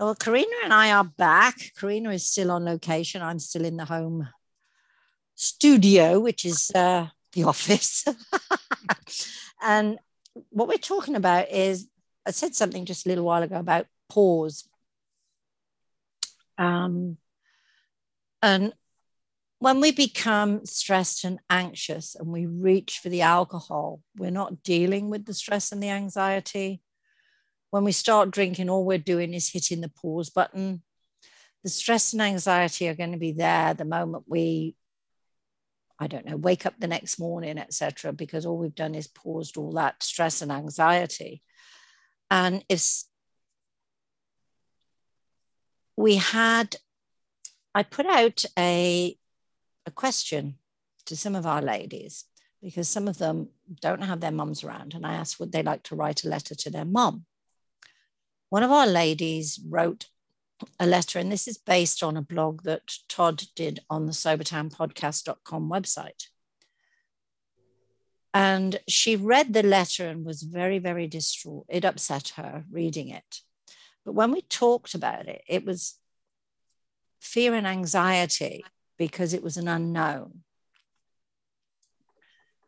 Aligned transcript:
Well, 0.00 0.14
Corinna 0.14 0.56
and 0.64 0.72
I 0.72 0.92
are 0.92 1.04
back. 1.04 1.72
Corinna 1.76 2.08
is 2.12 2.26
still 2.26 2.50
on 2.50 2.64
location. 2.64 3.20
I'm 3.20 3.38
still 3.38 3.66
in 3.66 3.76
the 3.76 3.84
home 3.84 4.26
studio, 5.34 6.18
which 6.18 6.46
is 6.46 6.70
uh, 6.74 7.08
the 7.34 7.44
office. 7.44 8.06
and 9.62 9.98
what 10.48 10.68
we're 10.68 10.78
talking 10.78 11.16
about 11.16 11.50
is 11.50 11.86
I 12.26 12.30
said 12.30 12.54
something 12.54 12.86
just 12.86 13.04
a 13.04 13.10
little 13.10 13.26
while 13.26 13.42
ago 13.42 13.56
about 13.56 13.88
pause. 14.08 14.66
Um, 16.56 17.18
and 18.40 18.72
when 19.58 19.82
we 19.82 19.92
become 19.92 20.64
stressed 20.64 21.24
and 21.24 21.40
anxious 21.50 22.14
and 22.14 22.28
we 22.28 22.46
reach 22.46 23.00
for 23.02 23.10
the 23.10 23.20
alcohol, 23.20 24.00
we're 24.16 24.30
not 24.30 24.62
dealing 24.62 25.10
with 25.10 25.26
the 25.26 25.34
stress 25.34 25.72
and 25.72 25.82
the 25.82 25.90
anxiety. 25.90 26.80
When 27.70 27.84
we 27.84 27.92
start 27.92 28.30
drinking, 28.30 28.68
all 28.68 28.84
we're 28.84 28.98
doing 28.98 29.34
is 29.34 29.50
hitting 29.50 29.80
the 29.80 29.88
pause 29.88 30.30
button. 30.30 30.82
The 31.62 31.70
stress 31.70 32.12
and 32.12 32.22
anxiety 32.22 32.88
are 32.88 32.94
going 32.94 33.12
to 33.12 33.18
be 33.18 33.32
there 33.32 33.74
the 33.74 33.84
moment 33.84 34.24
we, 34.26 34.74
I 35.98 36.06
don't 36.06 36.26
know, 36.26 36.36
wake 36.36 36.66
up 36.66 36.74
the 36.78 36.88
next 36.88 37.18
morning, 37.18 37.58
etc., 37.58 38.12
because 38.12 38.46
all 38.46 38.58
we've 38.58 38.74
done 38.74 38.94
is 38.94 39.06
paused 39.06 39.56
all 39.56 39.72
that 39.72 40.02
stress 40.02 40.42
and 40.42 40.50
anxiety. 40.50 41.42
And 42.30 42.64
if 42.68 43.02
we 45.96 46.16
had, 46.16 46.76
I 47.74 47.82
put 47.82 48.06
out 48.06 48.44
a 48.58 49.16
a 49.86 49.90
question 49.90 50.56
to 51.06 51.16
some 51.16 51.34
of 51.34 51.46
our 51.46 51.62
ladies 51.62 52.24
because 52.62 52.88
some 52.88 53.08
of 53.08 53.18
them 53.18 53.48
don't 53.80 54.02
have 54.02 54.20
their 54.20 54.30
mums 54.30 54.62
around. 54.62 54.94
And 54.94 55.06
I 55.06 55.14
asked, 55.14 55.40
would 55.40 55.52
they 55.52 55.62
like 55.62 55.82
to 55.84 55.96
write 55.96 56.24
a 56.24 56.28
letter 56.28 56.54
to 56.54 56.70
their 56.70 56.84
mum? 56.84 57.24
One 58.50 58.64
of 58.64 58.72
our 58.72 58.86
ladies 58.86 59.60
wrote 59.64 60.06
a 60.78 60.86
letter, 60.86 61.20
and 61.20 61.30
this 61.30 61.46
is 61.46 61.56
based 61.56 62.02
on 62.02 62.16
a 62.16 62.22
blog 62.22 62.64
that 62.64 62.92
Todd 63.08 63.44
did 63.54 63.78
on 63.88 64.06
the 64.06 64.12
sobertownpodcast.com 64.12 65.70
website. 65.70 66.26
And 68.34 68.80
she 68.88 69.14
read 69.14 69.52
the 69.52 69.62
letter 69.62 70.08
and 70.08 70.26
was 70.26 70.42
very, 70.42 70.80
very 70.80 71.06
distraught. 71.06 71.66
It 71.68 71.84
upset 71.84 72.32
her 72.36 72.64
reading 72.70 73.08
it. 73.08 73.40
But 74.04 74.14
when 74.14 74.32
we 74.32 74.42
talked 74.42 74.94
about 74.94 75.26
it, 75.26 75.42
it 75.48 75.64
was 75.64 75.94
fear 77.20 77.54
and 77.54 77.68
anxiety 77.68 78.64
because 78.98 79.32
it 79.32 79.44
was 79.44 79.56
an 79.56 79.68
unknown. 79.68 80.42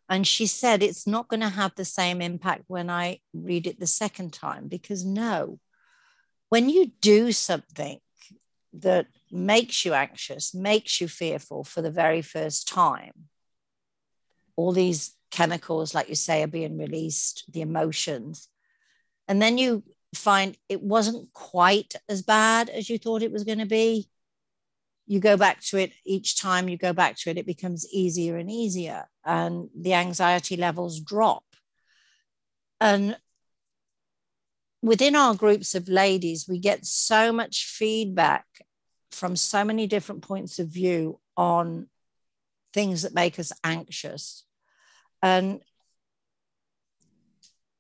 And 0.09 0.27
she 0.27 0.47
said, 0.47 0.83
it's 0.83 1.07
not 1.09 1.29
going 1.29 1.41
to 1.41 1.49
have 1.49 1.75
the 1.75 1.85
same 1.85 2.21
impact 2.21 2.65
when 2.69 2.89
I 2.89 3.19
read 3.35 3.67
it 3.67 3.81
the 3.81 3.87
second 3.87 4.33
time, 4.33 4.69
because 4.69 5.05
no, 5.05 5.59
when 6.53 6.69
you 6.69 6.93
do 7.01 7.33
something 7.33 7.99
that 8.75 9.07
makes 9.31 9.87
you 9.87 9.95
anxious, 9.95 10.53
makes 10.53 11.01
you 11.01 11.09
fearful 11.09 11.65
for 11.65 11.81
the 11.81 11.91
very 11.91 12.21
first 12.21 12.69
time, 12.69 13.13
all 14.55 14.73
these 14.73 15.17
chemicals, 15.31 15.95
like 15.95 16.11
you 16.11 16.15
say, 16.15 16.43
are 16.43 16.47
being 16.47 16.77
released, 16.77 17.45
the 17.51 17.63
emotions. 17.63 18.49
And 19.29 19.41
then 19.41 19.57
you 19.57 19.83
find 20.15 20.55
it 20.69 20.83
wasn't 20.83 21.33
quite 21.33 21.95
as 22.07 22.21
bad 22.21 22.69
as 22.69 22.91
you 22.91 22.99
thought 22.99 23.23
it 23.23 23.33
was 23.33 23.45
going 23.45 23.61
to 23.61 23.65
be 23.65 24.11
you 25.07 25.21
go 25.21 25.39
back 25.39 25.63
to 25.63 25.79
it 25.79 25.95
each 26.05 26.39
time 26.39 26.69
you 26.69 26.77
go 26.77 26.93
back 26.93 27.17
to 27.17 27.31
it, 27.31 27.39
it 27.39 27.47
becomes 27.47 27.91
easier 27.91 28.37
and 28.37 28.51
easier, 28.51 29.09
and 29.25 29.71
the 29.75 29.95
anxiety 29.95 30.59
levels 30.59 31.01
drop. 31.01 31.45
And 32.79 33.17
within 34.83 35.15
our 35.15 35.35
groups 35.35 35.75
of 35.75 35.89
ladies, 35.89 36.49
we 36.49 36.59
get 36.59 36.85
so 36.85 37.33
much 37.33 37.65
feedback 37.65 38.45
from 39.13 39.37
so 39.37 39.65
many 39.65 39.87
different 39.87 40.23
points 40.23 40.59
of 40.59 40.69
view 40.69 41.21
on 41.37 41.87
things 42.75 43.03
that 43.03 43.15
make 43.15 43.39
us 43.39 43.53
anxious. 43.63 44.45
And 45.23 45.61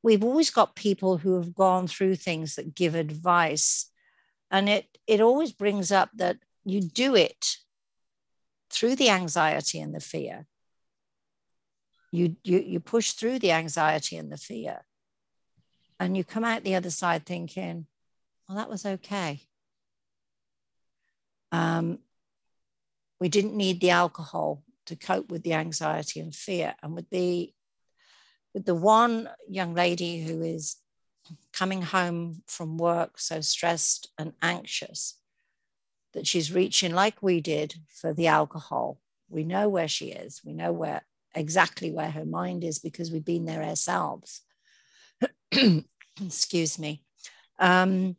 we've 0.02 0.24
always 0.24 0.50
got 0.50 0.76
people 0.76 1.18
who 1.18 1.36
have 1.36 1.54
gone 1.54 1.86
through 1.86 2.16
things 2.16 2.54
that 2.54 2.74
give 2.74 2.94
advice. 2.94 3.90
And 4.50 4.68
it, 4.68 4.86
it 5.06 5.20
always 5.20 5.52
brings 5.52 5.90
up 5.90 6.10
that 6.14 6.36
you 6.64 6.80
do 6.80 7.16
it 7.16 7.56
through 8.70 8.96
the 8.96 9.10
anxiety 9.10 9.80
and 9.80 9.94
the 9.94 10.00
fear. 10.00 10.46
You, 12.12 12.36
you, 12.44 12.58
you 12.60 12.80
push 12.80 13.12
through 13.12 13.38
the 13.38 13.52
anxiety 13.52 14.16
and 14.16 14.30
the 14.30 14.36
fear, 14.36 14.84
and 16.02 16.16
you 16.16 16.24
come 16.24 16.44
out 16.44 16.64
the 16.64 16.74
other 16.74 16.90
side 16.90 17.24
thinking, 17.24 17.86
well, 18.48 18.58
that 18.58 18.68
was 18.68 18.84
okay. 18.84 19.40
Um, 21.52 22.00
we 23.20 23.28
didn't 23.28 23.54
need 23.54 23.80
the 23.80 23.90
alcohol 23.90 24.64
to 24.86 24.96
cope 24.96 25.30
with 25.30 25.44
the 25.44 25.52
anxiety 25.52 26.18
and 26.18 26.34
fear. 26.34 26.74
And 26.82 26.96
with 26.96 27.08
the 27.10 27.52
with 28.52 28.64
the 28.64 28.74
one 28.74 29.30
young 29.48 29.74
lady 29.74 30.24
who 30.24 30.42
is 30.42 30.76
coming 31.52 31.82
home 31.82 32.42
from 32.48 32.78
work 32.78 33.20
so 33.20 33.40
stressed 33.40 34.10
and 34.18 34.32
anxious, 34.42 35.18
that 36.14 36.26
she's 36.26 36.52
reaching 36.52 36.92
like 36.92 37.22
we 37.22 37.40
did 37.40 37.76
for 37.88 38.12
the 38.12 38.26
alcohol. 38.26 38.98
We 39.28 39.44
know 39.44 39.68
where 39.68 39.88
she 39.88 40.06
is. 40.06 40.42
We 40.44 40.52
know 40.52 40.72
where 40.72 41.02
exactly 41.32 41.92
where 41.92 42.10
her 42.10 42.24
mind 42.24 42.64
is 42.64 42.80
because 42.80 43.12
we've 43.12 43.24
been 43.24 43.44
there 43.44 43.62
ourselves. 43.62 44.42
Excuse 46.20 46.78
me. 46.78 47.04
Um, 47.58 48.16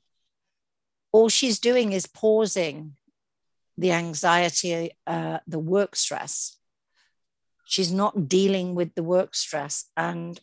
all 1.12 1.30
she's 1.30 1.60
doing 1.60 1.92
is 1.92 2.08
pausing 2.08 2.96
the 3.78 3.92
anxiety, 3.92 4.92
uh, 5.06 5.40
the 5.48 5.60
work 5.60 5.96
stress. 5.96 6.58
She's 7.66 7.92
not 7.92 8.28
dealing 8.28 8.76
with 8.76 8.96
the 8.96 9.04
work 9.04 9.36
stress. 9.36 9.86
And 9.98 10.40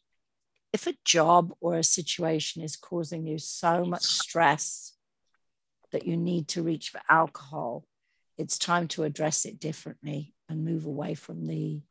if 0.72 0.87
a 0.87 0.97
job 1.05 1.55
or 1.60 1.77
a 1.77 1.84
situation 1.84 2.62
is 2.62 2.77
causing 2.77 3.27
you 3.27 3.39
so 3.39 3.84
much 3.84 4.03
stress, 4.03 4.94
that 5.93 6.06
you 6.06 6.16
need 6.16 6.49
to 6.49 6.62
reach 6.62 6.91
for 6.91 7.00
alcohol, 7.09 7.84
it's 8.39 8.59
time 8.59 8.89
to 8.89 9.05
address 9.05 9.44
it 9.44 9.60
differently 9.60 10.33
and 10.49 10.65
move 10.65 10.87
away 10.87 11.15
from 11.15 11.47
the, 11.47 11.83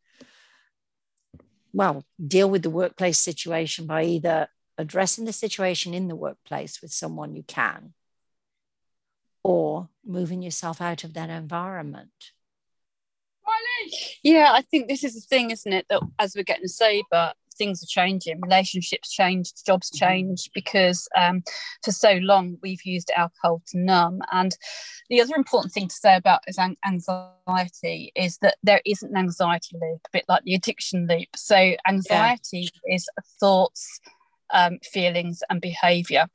well, 1.74 2.03
deal 2.25 2.50
with 2.50 2.64
the 2.64 2.69
workplace 2.69 3.19
situation 3.19 3.86
by 3.86 4.03
either 4.03 4.48
addressing 4.80 5.26
the 5.26 5.34
situation 5.34 5.94
in 5.94 6.08
the 6.08 6.16
workplace 6.16 6.82
with 6.82 6.92
someone 6.92 7.36
you 7.36 7.44
can 7.44 7.94
or 9.44 9.90
moving 10.06 10.42
yourself 10.42 10.82
out 10.82 11.04
of 11.04 11.14
that 11.14 11.30
environment. 11.30 12.32
Yeah, 14.24 14.52
I 14.54 14.62
think 14.62 14.88
this 14.88 15.04
is 15.04 15.16
the 15.16 15.22
thing, 15.22 15.52
isn't 15.52 15.72
it? 15.72 15.86
That 15.90 16.02
as 16.18 16.34
we're 16.36 16.44
getting 16.44 16.68
sober, 16.68 17.34
things 17.58 17.84
are 17.84 17.88
changing, 17.88 18.40
relationships 18.42 19.12
change, 19.12 19.52
jobs 19.66 19.92
change, 19.92 20.50
because 20.54 21.08
um, 21.16 21.44
for 21.84 21.92
so 21.92 22.14
long 22.22 22.58
we've 22.62 22.84
used 22.84 23.12
alcohol 23.16 23.62
to 23.68 23.80
numb. 23.80 24.22
And 24.32 24.56
the 25.10 25.22
other 25.22 25.36
important 25.36 25.74
thing 25.74 25.88
to 25.88 25.96
say 25.96 26.16
about 26.16 26.42
is 26.48 26.58
anxiety 26.58 28.12
is 28.16 28.38
that 28.38 28.58
there 28.64 28.82
isn't 28.86 29.12
an 29.12 29.18
anxiety 29.18 29.78
loop, 29.82 30.02
a 30.06 30.10
bit 30.14 30.26
like 30.28 30.44
the 30.44 30.56
addiction 30.56 31.08
loop. 31.08 31.28
So 31.36 31.76
anxiety 31.88 32.70
yeah. 32.86 32.96
is 32.96 33.08
thoughts, 33.40 34.00
um, 34.52 34.80
feelings, 34.84 35.42
and 35.50 35.62
behaviour 35.62 36.28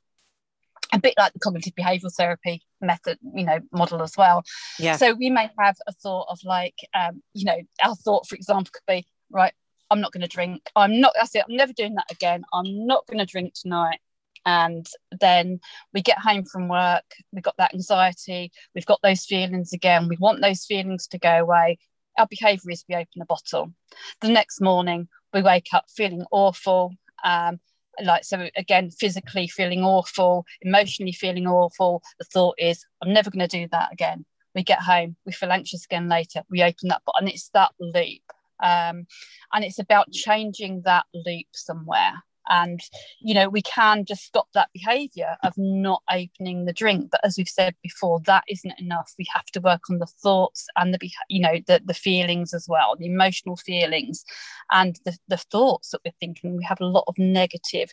a 0.93 0.99
bit 0.99 1.15
like 1.17 1.33
the 1.33 1.39
cognitive 1.39 1.73
behavioral 1.73 2.13
therapy 2.15 2.61
method 2.79 3.17
you 3.33 3.43
know 3.43 3.59
model 3.71 4.03
as 4.03 4.15
well 4.15 4.43
yeah 4.77 4.95
so 4.95 5.13
we 5.13 5.31
may 5.31 5.49
have 5.57 5.75
a 5.87 5.91
thought 5.91 6.27
of 6.29 6.37
like 6.43 6.75
um, 6.93 7.23
you 7.33 7.43
know 7.43 7.57
our 7.83 7.95
thought 7.95 8.27
for 8.27 8.35
example 8.35 8.69
could 8.71 8.93
be 8.93 9.03
right 9.31 9.53
I'm 9.89 10.01
not 10.01 10.11
going 10.11 10.21
to 10.21 10.27
drink. 10.27 10.69
I'm 10.75 10.99
not, 10.99 11.13
that's 11.15 11.35
it. 11.35 11.43
I'm 11.47 11.55
never 11.55 11.73
doing 11.73 11.95
that 11.95 12.11
again. 12.11 12.43
I'm 12.53 12.85
not 12.85 13.05
going 13.07 13.19
to 13.19 13.25
drink 13.25 13.53
tonight. 13.53 13.99
And 14.45 14.85
then 15.19 15.59
we 15.93 16.01
get 16.01 16.19
home 16.19 16.45
from 16.45 16.67
work, 16.67 17.05
we've 17.31 17.43
got 17.43 17.55
that 17.57 17.73
anxiety, 17.73 18.51
we've 18.75 18.85
got 18.85 18.99
those 19.01 19.25
feelings 19.25 19.73
again. 19.73 20.07
We 20.07 20.17
want 20.17 20.41
those 20.41 20.65
feelings 20.65 21.07
to 21.07 21.17
go 21.17 21.31
away. 21.31 21.79
Our 22.17 22.27
behavior 22.27 22.69
is 22.69 22.85
we 22.87 22.95
open 22.95 23.21
a 23.21 23.25
bottle. 23.25 23.73
The 24.21 24.29
next 24.29 24.61
morning, 24.61 25.07
we 25.33 25.41
wake 25.41 25.69
up 25.73 25.85
feeling 25.95 26.25
awful. 26.31 26.93
Um, 27.23 27.59
like 28.03 28.23
so 28.23 28.47
again 28.55 28.89
physically 28.89 29.47
feeling 29.47 29.83
awful 29.83 30.45
emotionally 30.61 31.11
feeling 31.11 31.47
awful 31.47 32.01
the 32.19 32.25
thought 32.25 32.55
is 32.57 32.85
i'm 33.01 33.13
never 33.13 33.29
going 33.29 33.47
to 33.47 33.59
do 33.59 33.67
that 33.71 33.91
again. 33.91 34.25
We 34.53 34.63
get 34.63 34.79
home 34.79 35.17
we 35.25 35.33
feel 35.33 35.51
anxious 35.51 35.85
again 35.85 36.07
later 36.07 36.41
we 36.49 36.63
open 36.63 36.89
that 36.89 37.01
and 37.15 37.27
it's 37.27 37.49
that 37.49 37.71
loop 37.79 38.21
um, 38.63 39.05
and 39.53 39.65
it's 39.65 39.79
about 39.79 40.11
changing 40.11 40.83
that 40.85 41.05
loop 41.13 41.47
somewhere 41.51 42.23
and 42.49 42.79
you 43.19 43.33
know 43.33 43.49
we 43.49 43.61
can 43.61 44.05
just 44.05 44.23
stop 44.23 44.47
that 44.53 44.69
behavior 44.73 45.37
of 45.43 45.53
not 45.57 46.01
opening 46.11 46.65
the 46.65 46.73
drink. 46.73 47.09
But 47.11 47.21
as 47.23 47.37
we've 47.37 47.47
said 47.47 47.75
before 47.83 48.21
that 48.25 48.43
isn't 48.49 48.79
enough. 48.79 49.13
We 49.17 49.25
have 49.33 49.45
to 49.47 49.59
work 49.59 49.89
on 49.89 49.99
the 49.99 50.05
thoughts 50.05 50.67
and 50.75 50.93
the 50.93 50.99
you 51.29 51.41
know 51.41 51.59
the, 51.67 51.81
the 51.83 51.93
feelings 51.93 52.53
as 52.53 52.67
well 52.67 52.95
the 52.97 53.05
emotional 53.05 53.57
feelings 53.57 54.23
and 54.71 54.99
the, 55.05 55.17
the 55.27 55.37
thoughts 55.37 55.91
that 55.91 56.01
we're 56.05 56.11
thinking. 56.19 56.57
We 56.57 56.63
have 56.63 56.81
a 56.81 56.85
lot 56.85 57.05
of 57.07 57.17
negative 57.17 57.91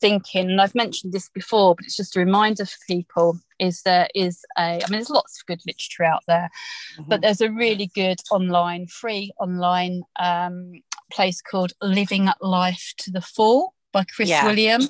thinking. 0.00 0.50
And 0.50 0.60
i've 0.60 0.74
mentioned 0.74 1.12
this 1.12 1.28
before 1.28 1.74
but 1.74 1.84
it's 1.84 1.96
just 1.96 2.16
a 2.16 2.20
reminder 2.20 2.64
for 2.64 2.76
people 2.86 3.38
is 3.58 3.82
there 3.82 4.08
is 4.14 4.44
a 4.58 4.62
i 4.62 4.72
mean 4.74 4.98
there's 4.98 5.10
lots 5.10 5.40
of 5.40 5.46
good 5.46 5.60
literature 5.66 6.04
out 6.04 6.22
there 6.26 6.50
mm-hmm. 6.94 7.08
but 7.08 7.20
there's 7.20 7.40
a 7.40 7.50
really 7.50 7.90
good 7.94 8.18
online 8.30 8.86
free 8.86 9.32
online 9.38 10.02
um, 10.18 10.72
place 11.10 11.40
called 11.42 11.72
living 11.82 12.28
life 12.40 12.94
to 12.98 13.10
the 13.10 13.20
full 13.20 13.74
by 13.92 14.04
Chris 14.04 14.28
yeah. 14.28 14.46
William. 14.46 14.82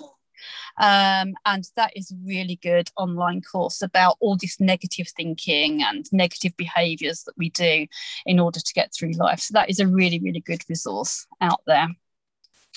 Um, 0.78 1.34
and 1.44 1.68
that 1.76 1.92
is 1.94 2.10
a 2.10 2.16
really 2.26 2.56
good 2.56 2.90
online 2.96 3.42
course 3.42 3.82
about 3.82 4.16
all 4.20 4.36
this 4.36 4.58
negative 4.58 5.08
thinking 5.14 5.82
and 5.82 6.06
negative 6.12 6.56
behaviors 6.56 7.24
that 7.24 7.36
we 7.36 7.50
do 7.50 7.86
in 8.24 8.40
order 8.40 8.58
to 8.58 8.74
get 8.74 8.92
through 8.94 9.12
life. 9.12 9.40
So 9.40 9.52
that 9.52 9.68
is 9.68 9.80
a 9.80 9.86
really, 9.86 10.18
really 10.18 10.40
good 10.40 10.62
resource 10.68 11.26
out 11.40 11.60
there. 11.66 11.88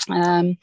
Um, 0.09 0.57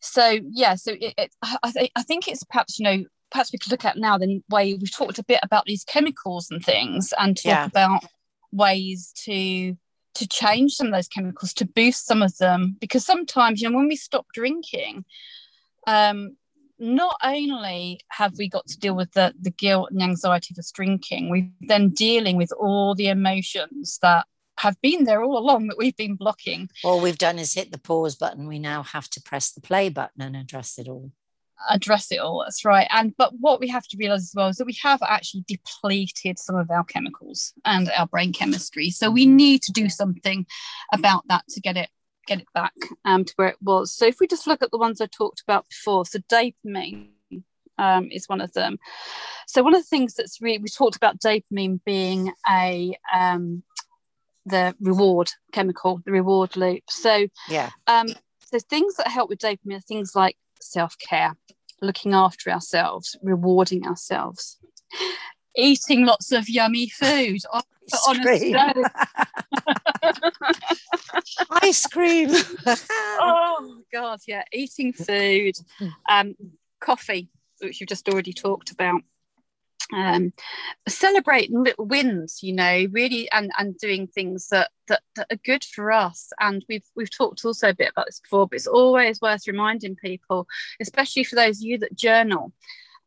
so 0.00 0.38
yeah, 0.50 0.74
so 0.74 0.92
it, 0.92 1.14
it, 1.16 1.34
I, 1.42 1.70
th- 1.70 1.92
I 1.96 2.02
think 2.02 2.28
it's 2.28 2.44
perhaps 2.44 2.78
you 2.78 2.84
know 2.84 3.04
perhaps 3.30 3.52
we 3.52 3.58
could 3.58 3.70
look 3.70 3.84
at 3.84 3.96
now 3.96 4.18
the 4.18 4.42
way 4.50 4.74
we've 4.74 4.90
talked 4.90 5.18
a 5.18 5.24
bit 5.24 5.40
about 5.42 5.64
these 5.66 5.84
chemicals 5.84 6.50
and 6.50 6.64
things 6.64 7.12
and 7.18 7.36
talk 7.36 7.44
yeah. 7.44 7.66
about 7.66 8.04
ways 8.52 9.12
to 9.24 9.76
to 10.14 10.26
change 10.26 10.72
some 10.72 10.88
of 10.88 10.92
those 10.92 11.08
chemicals 11.08 11.54
to 11.54 11.64
boost 11.64 12.06
some 12.06 12.22
of 12.22 12.36
them 12.38 12.76
because 12.80 13.04
sometimes 13.04 13.60
you 13.60 13.68
know 13.68 13.76
when 13.76 13.88
we 13.88 13.96
stop 13.96 14.26
drinking 14.34 15.04
um 15.86 16.36
not 16.80 17.16
only 17.22 18.00
have 18.08 18.32
we 18.38 18.48
got 18.48 18.66
to 18.66 18.78
deal 18.78 18.96
with 18.96 19.12
the, 19.12 19.34
the 19.40 19.50
guilt 19.50 19.90
and 19.90 20.02
anxiety 20.02 20.54
of 20.58 20.64
drinking, 20.72 21.28
we're 21.28 21.50
then 21.60 21.90
dealing 21.90 22.36
with 22.36 22.50
all 22.52 22.94
the 22.94 23.08
emotions 23.08 23.98
that 24.00 24.26
have 24.58 24.80
been 24.80 25.04
there 25.04 25.22
all 25.22 25.38
along 25.38 25.68
that 25.68 25.78
we've 25.78 25.96
been 25.96 26.16
blocking. 26.16 26.70
All 26.82 27.00
we've 27.00 27.18
done 27.18 27.38
is 27.38 27.54
hit 27.54 27.70
the 27.70 27.78
pause 27.78 28.16
button. 28.16 28.46
We 28.46 28.58
now 28.58 28.82
have 28.82 29.08
to 29.10 29.22
press 29.22 29.52
the 29.52 29.60
play 29.60 29.90
button 29.90 30.22
and 30.22 30.34
address 30.34 30.78
it 30.78 30.88
all 30.88 31.12
address 31.68 32.10
it 32.10 32.18
all 32.18 32.42
that's 32.44 32.64
right. 32.64 32.86
And 32.90 33.14
but 33.16 33.32
what 33.38 33.60
we 33.60 33.68
have 33.68 33.86
to 33.88 33.96
realize 33.98 34.22
as 34.22 34.32
well 34.34 34.48
is 34.48 34.56
that 34.56 34.66
we 34.66 34.78
have 34.82 35.00
actually 35.02 35.44
depleted 35.46 36.38
some 36.38 36.56
of 36.56 36.70
our 36.70 36.84
chemicals 36.84 37.52
and 37.64 37.90
our 37.96 38.06
brain 38.06 38.32
chemistry. 38.32 38.90
So 38.90 39.10
we 39.10 39.26
need 39.26 39.62
to 39.62 39.72
do 39.72 39.88
something 39.88 40.46
about 40.92 41.26
that 41.28 41.44
to 41.48 41.60
get 41.60 41.76
it 41.76 41.90
get 42.26 42.40
it 42.40 42.48
back 42.54 42.74
um, 43.04 43.24
to 43.24 43.32
where 43.36 43.48
it 43.48 43.56
was. 43.60 43.92
So 43.92 44.06
if 44.06 44.20
we 44.20 44.26
just 44.26 44.46
look 44.46 44.62
at 44.62 44.70
the 44.70 44.78
ones 44.78 45.00
i 45.00 45.06
talked 45.06 45.42
about 45.42 45.68
before 45.68 46.06
so 46.06 46.18
dopamine 46.30 47.08
um, 47.78 48.08
is 48.10 48.28
one 48.28 48.40
of 48.40 48.52
them. 48.52 48.78
So 49.46 49.62
one 49.62 49.74
of 49.74 49.80
the 49.80 49.88
things 49.88 50.14
that's 50.14 50.40
really 50.40 50.58
we 50.58 50.68
talked 50.68 50.96
about 50.96 51.20
dopamine 51.20 51.80
being 51.84 52.32
a 52.48 52.96
um, 53.12 53.62
the 54.46 54.74
reward 54.80 55.30
chemical 55.52 56.00
the 56.04 56.12
reward 56.12 56.56
loop. 56.56 56.84
So 56.88 57.26
yeah. 57.48 57.70
um 57.86 58.08
so 58.46 58.58
things 58.58 58.96
that 58.96 59.08
help 59.08 59.28
with 59.28 59.38
dopamine 59.38 59.76
are 59.76 59.80
things 59.80 60.14
like 60.14 60.36
self 60.62 60.96
care, 60.98 61.36
looking 61.80 62.14
after 62.14 62.50
ourselves, 62.50 63.16
rewarding 63.22 63.86
ourselves, 63.86 64.58
eating 65.56 66.04
lots 66.06 66.32
of 66.32 66.48
yummy 66.48 66.88
food. 66.88 67.40
Ice 67.92 68.18
cream. 68.22 68.56
Ice 71.62 71.86
cream. 71.92 72.30
oh 73.20 73.82
God, 73.92 74.20
yeah, 74.28 74.44
eating 74.52 74.92
food, 74.92 75.56
um, 76.08 76.34
coffee, 76.80 77.30
which 77.60 77.80
you've 77.80 77.88
just 77.88 78.08
already 78.08 78.32
talked 78.32 78.70
about 78.70 79.02
um, 79.92 80.32
celebrating 80.88 81.62
little 81.62 81.86
wins, 81.86 82.42
you 82.42 82.52
know, 82.52 82.86
really, 82.90 83.30
and 83.32 83.50
and 83.58 83.76
doing 83.78 84.06
things 84.06 84.48
that, 84.48 84.70
that 84.88 85.02
that 85.16 85.26
are 85.30 85.40
good 85.44 85.64
for 85.64 85.92
us. 85.92 86.32
And 86.40 86.64
we've 86.68 86.84
we've 86.94 87.10
talked 87.10 87.44
also 87.44 87.70
a 87.70 87.74
bit 87.74 87.90
about 87.90 88.06
this 88.06 88.20
before, 88.20 88.48
but 88.48 88.56
it's 88.56 88.66
always 88.66 89.20
worth 89.20 89.46
reminding 89.46 89.96
people, 89.96 90.46
especially 90.80 91.24
for 91.24 91.36
those 91.36 91.58
of 91.58 91.62
you 91.62 91.78
that 91.78 91.96
journal, 91.96 92.52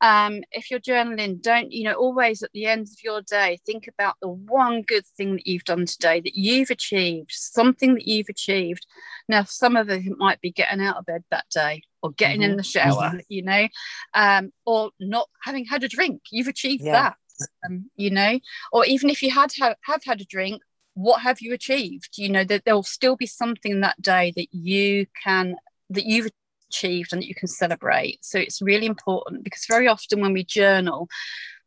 um, 0.03 0.41
if 0.51 0.69
you're 0.69 0.81
journaling, 0.81 1.41
don't, 1.41 1.71
you 1.71 1.85
know, 1.85 1.93
always 1.93 2.43
at 2.43 2.51
the 2.51 2.65
end 2.65 2.87
of 2.87 3.01
your 3.01 3.21
day, 3.21 3.57
think 3.65 3.87
about 3.87 4.15
the 4.21 4.27
one 4.27 4.81
good 4.81 5.05
thing 5.05 5.37
that 5.37 5.47
you've 5.47 5.63
done 5.63 5.85
today, 5.85 6.19
that 6.19 6.35
you've 6.35 6.69
achieved, 6.69 7.31
something 7.31 7.93
that 7.93 8.05
you've 8.05 8.27
achieved. 8.27 8.85
Now, 9.29 9.45
some 9.45 9.77
of 9.77 9.89
it 9.89 10.03
might 10.17 10.41
be 10.41 10.51
getting 10.51 10.81
out 10.81 10.97
of 10.97 11.05
bed 11.05 11.23
that 11.31 11.45
day 11.49 11.83
or 12.01 12.11
getting 12.11 12.41
mm-hmm. 12.41 12.51
in 12.51 12.57
the 12.57 12.63
shower, 12.63 13.11
mm-hmm. 13.11 13.19
you 13.29 13.43
know, 13.43 13.69
um, 14.13 14.51
or 14.65 14.91
not 14.99 15.29
having 15.41 15.63
had 15.63 15.85
a 15.85 15.87
drink. 15.87 16.23
You've 16.29 16.49
achieved 16.49 16.83
yeah. 16.83 16.91
that, 16.91 17.15
um, 17.65 17.89
you 17.95 18.11
know, 18.11 18.41
or 18.73 18.83
even 18.83 19.09
if 19.09 19.23
you 19.23 19.31
had 19.31 19.53
ha- 19.57 19.75
have 19.85 20.03
had 20.03 20.19
a 20.19 20.25
drink, 20.25 20.61
what 20.95 21.21
have 21.21 21.39
you 21.39 21.53
achieved? 21.53 22.17
You 22.17 22.27
know, 22.27 22.43
that 22.43 22.65
there'll 22.65 22.83
still 22.83 23.15
be 23.15 23.25
something 23.25 23.79
that 23.79 24.01
day 24.01 24.33
that 24.35 24.53
you 24.53 25.05
can 25.23 25.55
that 25.91 26.05
you've 26.05 26.29
achieved 26.73 27.13
and 27.13 27.21
that 27.21 27.27
you 27.27 27.35
can 27.35 27.47
celebrate. 27.47 28.23
So 28.25 28.39
it's 28.39 28.61
really 28.61 28.85
important 28.85 29.43
because 29.43 29.65
very 29.67 29.87
often 29.87 30.21
when 30.21 30.33
we 30.33 30.43
journal, 30.43 31.07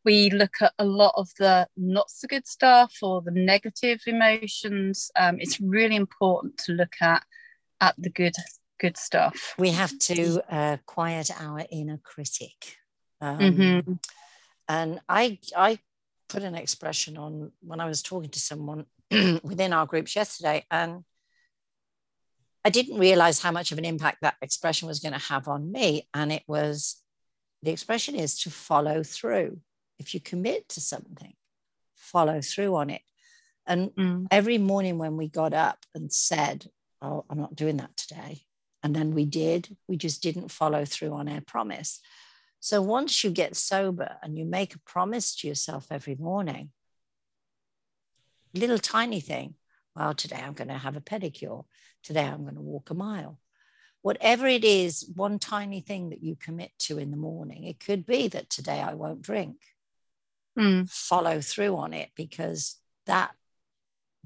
we 0.05 0.31
look 0.31 0.55
at 0.61 0.73
a 0.79 0.85
lot 0.85 1.15
of 1.17 1.29
the 1.39 1.67
not 1.77 2.11
so 2.11 2.29
good 2.29 2.47
stuff 2.47 2.95
or 3.03 3.21
the 3.23 3.31
negative 3.33 4.01
emotions. 4.07 5.11
Um, 5.17 5.39
it's 5.41 5.61
really 5.61 5.97
important 5.97 6.59
to 6.59 6.73
look 6.73 6.95
at 7.01 7.25
at 7.81 7.95
the 7.99 8.11
good 8.11 8.35
good 8.79 8.97
stuff. 8.97 9.55
We 9.59 9.71
have 9.71 9.99
to 9.99 10.43
uh, 10.49 10.77
quiet 10.87 11.31
our 11.39 11.65
inner 11.71 11.99
critic. 12.03 12.79
Um, 13.21 13.39
mm-hmm. 13.39 13.93
And 14.69 15.01
I 15.09 15.39
I 15.57 15.79
put 16.29 16.43
an 16.43 16.55
expression 16.55 17.17
on 17.17 17.53
when 17.61 17.81
I 17.81 17.87
was 17.87 18.03
talking 18.03 18.31
to 18.31 18.41
someone 18.41 18.87
within 19.11 19.73
our 19.73 19.87
groups 19.87 20.15
yesterday, 20.15 20.65
and 20.71 21.05
I 22.67 22.69
didn't 22.69 22.99
realize 22.99 23.39
how 23.39 23.53
much 23.53 23.71
of 23.71 23.79
an 23.79 23.85
impact 23.85 24.23
that 24.23 24.35
expression 24.43 24.89
was 24.89 24.99
going 24.99 25.13
to 25.13 25.29
have 25.29 25.47
on 25.47 25.71
me. 25.71 26.09
And 26.13 26.33
it 26.33 26.43
was 26.49 27.01
the 27.63 27.71
expression 27.71 28.17
is 28.17 28.41
to 28.41 28.51
follow 28.51 29.05
through. 29.05 29.61
If 30.01 30.15
you 30.15 30.21
commit 30.21 30.69
to 30.71 30.81
something, 30.81 31.35
follow 31.95 32.41
through 32.41 32.75
on 32.75 32.91
it. 32.91 33.03
And 33.69 33.91
mm. 33.91 34.27
every 34.33 34.59
morning 34.59 34.99
when 34.99 35.17
we 35.17 35.29
got 35.29 35.55
up 35.55 35.79
and 35.95 36.13
said, 36.13 36.69
Oh, 37.01 37.25
I'm 37.31 37.39
not 37.39 37.55
doing 37.55 37.77
that 37.77 37.97
today. 37.97 38.43
And 38.83 38.97
then 38.97 39.15
we 39.15 39.27
did, 39.27 39.77
we 39.87 39.97
just 39.97 40.21
didn't 40.21 40.51
follow 40.51 40.85
through 40.85 41.13
on 41.13 41.29
our 41.29 41.43
promise. 41.43 42.01
So 42.59 42.83
once 42.83 43.23
you 43.23 43.31
get 43.31 43.55
sober 43.55 44.17
and 44.25 44.37
you 44.37 44.45
make 44.45 44.75
a 44.75 44.81
promise 44.81 45.37
to 45.37 45.47
yourself 45.47 45.87
every 45.93 46.17
morning, 46.17 46.71
little 48.55 48.79
tiny 48.79 49.21
thing, 49.21 49.55
well, 49.97 50.15
today 50.15 50.43
I'm 50.45 50.53
going 50.53 50.69
to 50.69 50.75
have 50.75 50.97
a 50.97 51.01
pedicure. 51.01 51.65
Today 52.03 52.25
I'm 52.25 52.43
going 52.43 52.57
to 52.57 52.61
walk 52.61 52.91
a 52.91 52.95
mile. 52.95 53.39
Whatever 54.03 54.47
it 54.47 54.65
is, 54.65 55.11
one 55.15 55.39
tiny 55.39 55.81
thing 55.81 56.11
that 56.11 56.23
you 56.23 56.37
commit 56.37 56.71
to 56.81 56.99
in 56.99 57.11
the 57.11 57.17
morning, 57.17 57.65
it 57.65 57.81
could 57.81 58.07
be 58.07 58.29
that 58.29 58.51
today 58.51 58.81
I 58.81 58.95
won't 58.95 59.23
drink. 59.23 59.57
Mm. 60.57 60.89
Follow 60.89 61.41
through 61.41 61.77
on 61.77 61.93
it 61.93 62.11
because 62.17 62.77
that 63.07 63.33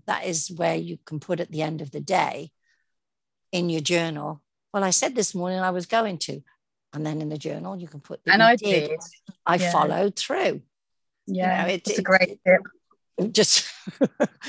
that 0.07 0.27
is 0.27 0.51
where 0.51 0.77
you 0.77 0.99
can 1.05 1.21
put 1.21 1.41
at 1.41 1.51
the 1.51 1.63
end 1.63 1.81
of 1.81 1.91
the 1.91 2.01
day 2.01 2.51
in 3.53 3.69
your 3.71 3.81
journal. 3.81 4.43
Well, 4.73 4.85
I 4.85 4.91
said 4.91 5.15
this 5.15 5.35
morning 5.35 5.61
I 5.61 5.71
was 5.71 5.87
going 5.87 6.19
to, 6.19 6.43
and 6.93 7.05
then 7.05 7.21
in 7.21 7.29
the 7.29 7.39
journal 7.39 7.77
you 7.81 7.89
can 7.89 8.01
put. 8.01 8.21
And 8.27 8.43
I 8.43 8.57
did. 8.57 8.91
did. 8.91 9.01
I 9.47 9.57
yeah. 9.57 9.73
followed 9.73 10.17
through. 10.17 10.63
Yeah, 11.27 11.63
you 11.63 11.69
know, 11.69 11.75
it, 11.75 11.89
it's 11.89 11.99
a 11.99 12.03
great 12.03 12.39
tip 12.45 12.63
just 13.29 13.71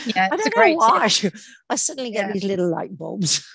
yeah 0.05 0.29
I 0.31 0.35
don't 0.35 0.55
know 0.55 0.75
why 0.75 1.07
tip. 1.07 1.33
I 1.69 1.75
suddenly 1.75 2.11
get 2.11 2.27
yeah. 2.27 2.33
these 2.33 2.43
little 2.43 2.69
light 2.69 2.97
bulbs 2.97 3.47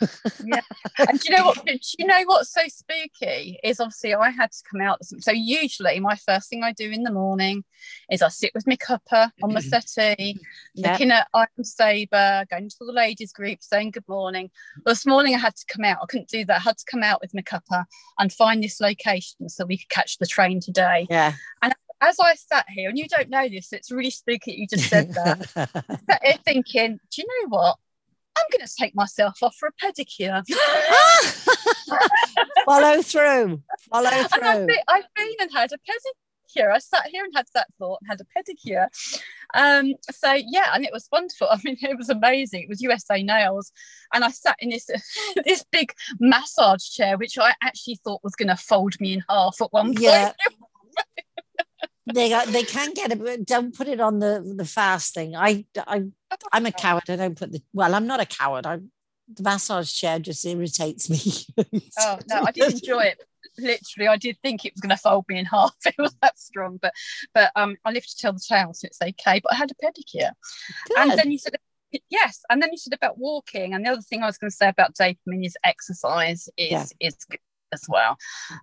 yeah 0.45 0.61
and 0.99 1.21
do 1.21 1.29
you 1.29 1.37
know 1.37 1.47
what 1.47 1.65
do 1.65 1.79
you 1.99 2.07
know 2.07 2.23
what's 2.25 2.53
so 2.53 2.63
spooky 2.67 3.59
is 3.63 3.81
obviously 3.81 4.15
I 4.15 4.31
had 4.31 4.53
to 4.53 4.63
come 4.71 4.81
out 4.81 5.05
so 5.05 5.33
usually 5.33 6.01
my 6.01 6.17
first 6.17 6.49
thing 6.49 6.63
I 6.63 6.73
do 6.73 6.91
in 6.91 7.03
the 7.03 7.13
morning 7.13 7.65
is 8.11 8.23
I 8.23 8.29
sit 8.29 8.53
with 8.55 8.67
my 8.67 8.77
cuppa 8.77 9.31
on 9.43 9.53
my 9.53 9.61
settee 9.87 10.41
yeah. 10.75 10.93
looking 10.93 11.11
at 11.11 11.29
I'm 11.35 11.47
sober 11.63 12.45
going 12.51 12.69
to 12.69 12.77
the 12.81 12.93
ladies 12.93 13.33
group 13.33 13.59
saying 13.63 13.93
good 13.93 14.09
morning 14.09 14.51
well, 14.85 14.95
this 14.95 15.07
morning 15.07 15.35
I 15.35 15.39
had 15.39 15.57
to 15.57 15.65
come 15.69 15.85
out 15.85 15.99
I 16.03 16.07
couldn't 16.07 16.29
do 16.29 16.45
that 16.47 16.57
I 16.57 16.61
had 16.61 16.79
to 16.79 16.85
come 16.91 17.03
out 17.03 17.21
with 17.21 17.35
my 17.35 17.43
cuppa 17.43 17.85
and 18.19 18.33
find 18.33 18.63
this 18.63 18.81
location 18.81 19.49
so 19.49 19.65
we 19.65 19.79
could 19.79 19.89
catch 19.89 20.19
the 20.19 20.27
train 20.27 20.61
today 20.61 21.07
yeah 21.11 21.35
and 21.63 21.75
as 22.01 22.19
I 22.21 22.35
sat 22.35 22.67
here, 22.69 22.89
and 22.89 22.99
you 22.99 23.07
don't 23.09 23.31
know 23.31 23.49
this, 23.49 23.73
it's 23.73 23.91
really 23.91 24.11
spooky 24.11 24.53
you 24.53 24.67
just 24.67 24.89
said 24.89 25.15
that. 25.15 25.49
Sat 26.11 26.21
here 26.23 26.37
thinking, 26.45 26.99
do 27.11 27.23
you 27.23 27.29
know 27.29 27.49
what? 27.49 27.77
I'm 28.37 28.45
going 28.53 28.67
to 28.67 28.75
take 28.79 28.95
myself 28.95 29.43
off 29.43 29.57
for 29.57 29.69
a 29.69 29.73
pedicure. 29.83 30.45
Follow 32.67 33.01
through. 33.01 33.63
Follow 33.91 34.11
through. 34.11 34.29
And 34.35 34.45
I've 34.45 34.67
been, 34.67 34.77
I've 34.89 35.07
been 35.17 35.33
and 35.41 35.51
had 35.53 35.73
a 35.73 35.77
pedicure 35.77 36.27
pedicure. 36.47 36.73
I 36.73 36.79
sat 36.79 37.07
here 37.07 37.25
and 37.25 37.33
had 37.35 37.47
that 37.55 37.69
thought 37.79 38.01
and 38.01 38.11
had 38.11 38.21
a 38.21 38.25
pedicure. 38.25 38.89
Um, 39.55 39.95
so 40.11 40.33
yeah, 40.33 40.71
and 40.75 40.85
it 40.85 40.93
was 40.93 41.09
wonderful. 41.11 41.49
I 41.51 41.59
mean, 41.65 41.77
it 41.81 41.97
was 41.97 42.11
amazing. 42.11 42.63
It 42.63 42.69
was 42.69 42.83
USA 42.83 43.23
Nails, 43.23 43.73
and 44.13 44.25
I 44.25 44.31
sat 44.31 44.57
in 44.59 44.71
this 44.71 44.89
this 45.45 45.65
big 45.71 45.93
massage 46.21 46.85
chair, 46.85 47.17
which 47.17 47.39
I 47.39 47.55
actually 47.63 48.01
thought 48.05 48.25
was 48.25 48.35
going 48.35 48.49
to 48.49 48.57
fold 48.57 49.01
me 49.01 49.15
in 49.15 49.25
half 49.29 49.61
at 49.61 49.73
one 49.73 49.89
point. 49.89 50.01
Yeah. 50.01 50.33
They 52.13 52.29
got, 52.29 52.47
they 52.49 52.63
can 52.63 52.95
get 52.95 53.11
it, 53.11 53.23
but 53.23 53.45
don't 53.45 53.75
put 53.75 53.89
it 53.89 54.01
on 54.01 54.21
the 54.21 54.55
the 54.57 54.65
fast 54.65 55.15
thing. 55.15 55.35
I 55.35 55.67
I 55.77 56.05
I'm 56.53 56.67
a 56.67 56.73
coward. 56.73 57.05
I 57.09 57.17
don't 57.17 57.39
put 57.39 57.53
the 57.53 57.63
well. 57.73 57.95
I'm 57.95 58.07
not 58.07 58.21
a 58.21 58.27
coward. 58.27 58.67
I 58.67 58.79
the 59.29 59.43
massage 59.43 59.93
chair 59.93 60.19
just 60.19 60.45
irritates 60.47 61.11
me. 61.11 61.21
oh 61.99 62.19
no, 62.29 62.45
I 62.47 62.53
did 62.53 62.75
enjoy 62.75 63.01
it. 63.01 63.23
Literally, 63.59 64.09
I 64.09 64.17
did 64.17 64.39
think 64.41 64.65
it 64.65 64.75
was 64.75 64.81
going 64.81 64.91
to 64.91 64.97
fold 64.97 65.25
me 65.29 65.39
in 65.39 65.47
half. 65.47 65.75
It 65.87 65.95
was 65.99 66.15
that 66.23 66.39
strong, 66.39 66.79
but 66.81 66.93
but 67.35 67.51
um, 67.57 67.77
I 67.85 67.91
live 67.91 68.07
to 68.07 68.17
tell 68.17 68.33
the 68.33 68.41
tale, 68.47 68.73
so 68.73 68.87
it's 68.87 69.03
okay. 69.03 69.41
But 69.43 69.53
I 69.53 69.57
had 69.57 69.73
a 69.73 69.75
pedicure, 69.75 70.31
Good. 70.89 70.99
and 70.99 71.13
then 71.13 71.33
you 71.33 71.39
said 71.39 71.57
yes, 72.09 72.43
and 72.51 72.63
then 72.63 72.71
you 72.71 72.79
said 72.79 72.93
about 72.93 73.19
walking, 73.19 73.75
and 73.75 73.85
the 73.85 73.91
other 73.91 74.03
thing 74.03 74.23
I 74.23 74.27
was 74.27 74.39
going 74.39 74.51
to 74.51 74.57
say 74.57 74.69
about 74.69 74.95
dopamine 74.95 75.45
is 75.45 75.57
exercise 75.65 76.49
is 76.57 76.71
yeah. 76.71 76.85
is 77.01 77.17
good 77.29 77.41
as 77.77 77.87
well. 77.89 78.17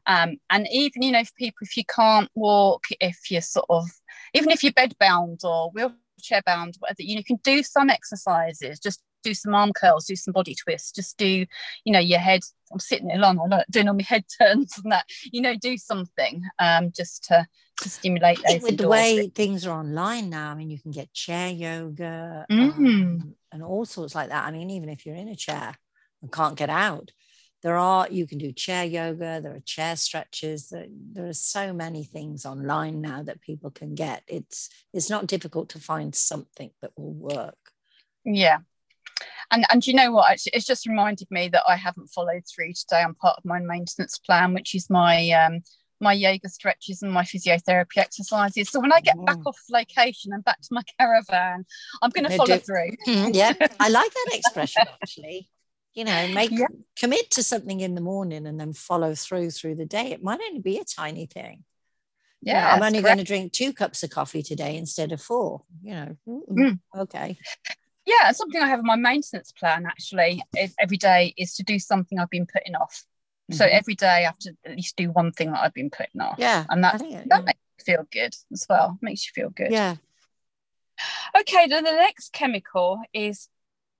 Um, 0.05 0.37
and 0.49 0.67
even 0.71 1.01
you 1.01 1.11
know, 1.11 1.23
for 1.23 1.33
people 1.37 1.59
if 1.61 1.77
you 1.77 1.83
can't 1.85 2.29
walk, 2.35 2.85
if 2.99 3.31
you're 3.31 3.41
sort 3.41 3.67
of 3.69 3.85
even 4.33 4.51
if 4.51 4.63
you're 4.63 4.73
bedbound 4.73 5.43
or 5.43 5.71
wheelchair 5.71 6.41
bound, 6.45 6.75
whatever, 6.79 7.01
you 7.01 7.15
know 7.15 7.19
you 7.19 7.23
can 7.23 7.39
do 7.43 7.63
some 7.63 7.89
exercises. 7.89 8.79
Just 8.79 9.01
do 9.23 9.33
some 9.33 9.55
arm 9.55 9.71
curls, 9.73 10.05
do 10.05 10.15
some 10.15 10.33
body 10.33 10.53
twists, 10.53 10.91
just 10.91 11.17
do, 11.17 11.45
you 11.85 11.93
know, 11.93 11.99
your 11.99 12.19
head. 12.19 12.41
I'm 12.71 12.79
sitting 12.79 13.07
there 13.07 13.17
long, 13.17 13.39
I'm 13.39 13.49
like 13.49 13.65
doing 13.71 13.87
all 13.87 13.95
my 13.95 14.03
head 14.03 14.25
turns 14.41 14.77
and 14.83 14.91
that, 14.91 15.05
you 15.31 15.41
know, 15.41 15.55
do 15.55 15.77
something 15.77 16.43
um, 16.59 16.91
just 16.95 17.23
to 17.25 17.47
to 17.81 17.89
stimulate 17.89 18.39
those. 18.47 18.61
With 18.61 18.77
the 18.77 18.87
way 18.87 19.29
things 19.29 19.65
are 19.65 19.71
online 19.71 20.29
now, 20.29 20.51
I 20.51 20.55
mean, 20.55 20.69
you 20.69 20.79
can 20.79 20.91
get 20.91 21.11
chair 21.13 21.49
yoga 21.49 22.45
mm. 22.51 22.69
um, 22.69 23.35
and 23.51 23.63
all 23.63 23.85
sorts 23.85 24.13
like 24.13 24.29
that. 24.29 24.45
I 24.45 24.51
mean, 24.51 24.69
even 24.69 24.89
if 24.89 25.05
you're 25.05 25.15
in 25.15 25.27
a 25.27 25.35
chair 25.35 25.75
and 26.21 26.31
can't 26.31 26.55
get 26.55 26.69
out, 26.69 27.11
there 27.63 27.77
are 27.77 28.07
you 28.11 28.27
can 28.27 28.37
do 28.37 28.51
chair 28.51 28.83
yoga 28.83 29.39
there 29.41 29.55
are 29.55 29.61
chair 29.61 29.95
stretches 29.95 30.69
there, 30.69 30.85
there, 31.13 31.27
are 31.27 31.33
so 31.33 31.73
many 31.73 32.03
things 32.03 32.45
online 32.45 33.01
now 33.01 33.23
that 33.23 33.41
people 33.41 33.71
can 33.71 33.95
get. 33.95 34.21
It's 34.27 34.69
it's 34.93 35.09
not 35.09 35.27
difficult 35.27 35.69
to 35.69 35.79
find 35.79 36.13
something 36.13 36.71
that 36.81 36.91
will 36.97 37.13
work. 37.13 37.57
Yeah. 38.25 38.59
And 39.49 39.65
and 39.71 39.85
you 39.87 39.93
know 39.93 40.11
what? 40.11 40.37
It's 40.45 40.65
just 40.65 40.85
reminded 40.85 41.29
me 41.31 41.47
that 41.49 41.63
i 41.67 41.75
haven't 41.75 42.07
followed 42.07 42.43
through 42.53 42.73
today. 42.73 43.01
On 43.01 43.15
part 43.15 43.37
of 43.37 43.45
my 43.45 43.59
maintenance 43.59 44.17
plan 44.17 44.53
which 44.53 44.75
is 44.75 44.89
my 44.89 45.29
um 45.31 45.61
my 46.01 46.11
yoga 46.11 46.49
stretches 46.49 47.01
and 47.01 47.13
my 47.13 47.23
physiotherapy 47.23 47.97
exercises. 47.97 48.69
So 48.69 48.81
when 48.81 48.91
i 48.91 48.99
get 48.99 49.15
back 49.25 49.39
off 49.45 49.57
location 49.69 50.33
and 50.33 50.43
back 50.43 50.59
to 50.59 50.69
my 50.71 50.81
caravan 50.99 51.65
i'm 52.01 52.09
going 52.09 52.29
to 52.29 52.35
follow 52.35 52.57
do, 52.57 52.59
through. 52.59 52.91
Mm, 53.07 53.33
yeah 53.33 53.53
i 53.79 53.87
like 53.87 54.13
that 54.13 54.29
expression 54.33 54.83
actually 55.01 55.49
you 55.93 56.03
know 56.03 56.27
make 56.29 56.51
yeah. 56.51 56.67
commit 56.97 57.31
to 57.31 57.43
something 57.43 57.79
in 57.79 57.95
the 57.95 58.01
morning 58.01 58.47
and 58.47 58.59
then 58.59 58.73
follow 58.73 59.15
through 59.15 59.51
through 59.51 59.75
the 59.75 59.85
day. 59.85 60.11
It 60.11 60.23
might 60.23 60.39
only 60.41 60.59
be 60.59 60.77
a 60.79 60.83
tiny 60.83 61.25
thing. 61.25 61.63
Yeah, 62.41 62.73
you 62.73 62.79
know, 62.79 62.85
i'm 62.85 62.87
only 62.93 63.01
going 63.01 63.17
to 63.19 63.23
drink 63.23 63.53
two 63.53 63.71
cups 63.71 64.03
of 64.03 64.09
coffee 64.09 64.43
today 64.43 64.75
instead 64.75 65.11
of 65.11 65.21
four 65.21 65.63
you 65.81 65.93
know. 65.93 66.17
Mm. 66.27 66.79
okay. 66.97 67.37
Yeah 68.05 68.31
something 68.33 68.61
i 68.61 68.67
have 68.67 68.79
in 68.79 68.85
my 68.85 68.97
maintenance 68.97 69.53
plan 69.53 69.85
actually 69.85 70.43
every 70.77 70.97
day 70.97 71.33
is 71.37 71.53
to 71.55 71.63
do 71.63 71.79
something 71.79 72.19
i've 72.19 72.29
been 72.29 72.45
putting 72.45 72.75
off. 72.75 73.05
Mm-hmm. 73.49 73.57
so 73.57 73.65
every 73.65 73.95
day 73.95 74.07
i 74.07 74.21
have 74.21 74.39
to 74.39 74.53
at 74.65 74.75
least 74.75 74.97
do 74.97 75.09
one 75.11 75.31
thing 75.31 75.51
that 75.51 75.61
i've 75.61 75.73
been 75.73 75.89
putting 75.89 76.19
off. 76.19 76.35
Yeah 76.37 76.65
and 76.69 76.83
that, 76.83 77.01
it, 77.01 77.29
that 77.29 77.39
yeah. 77.39 77.45
makes 77.45 77.59
you 77.79 77.85
feel 77.85 78.07
good 78.11 78.35
as 78.51 78.65
well. 78.69 78.97
Makes 79.01 79.25
you 79.27 79.31
feel 79.33 79.49
good. 79.49 79.71
Yeah. 79.71 79.95
Okay 81.39 81.67
then 81.67 81.85
the 81.85 81.91
next 81.91 82.33
chemical 82.33 83.01
is 83.13 83.47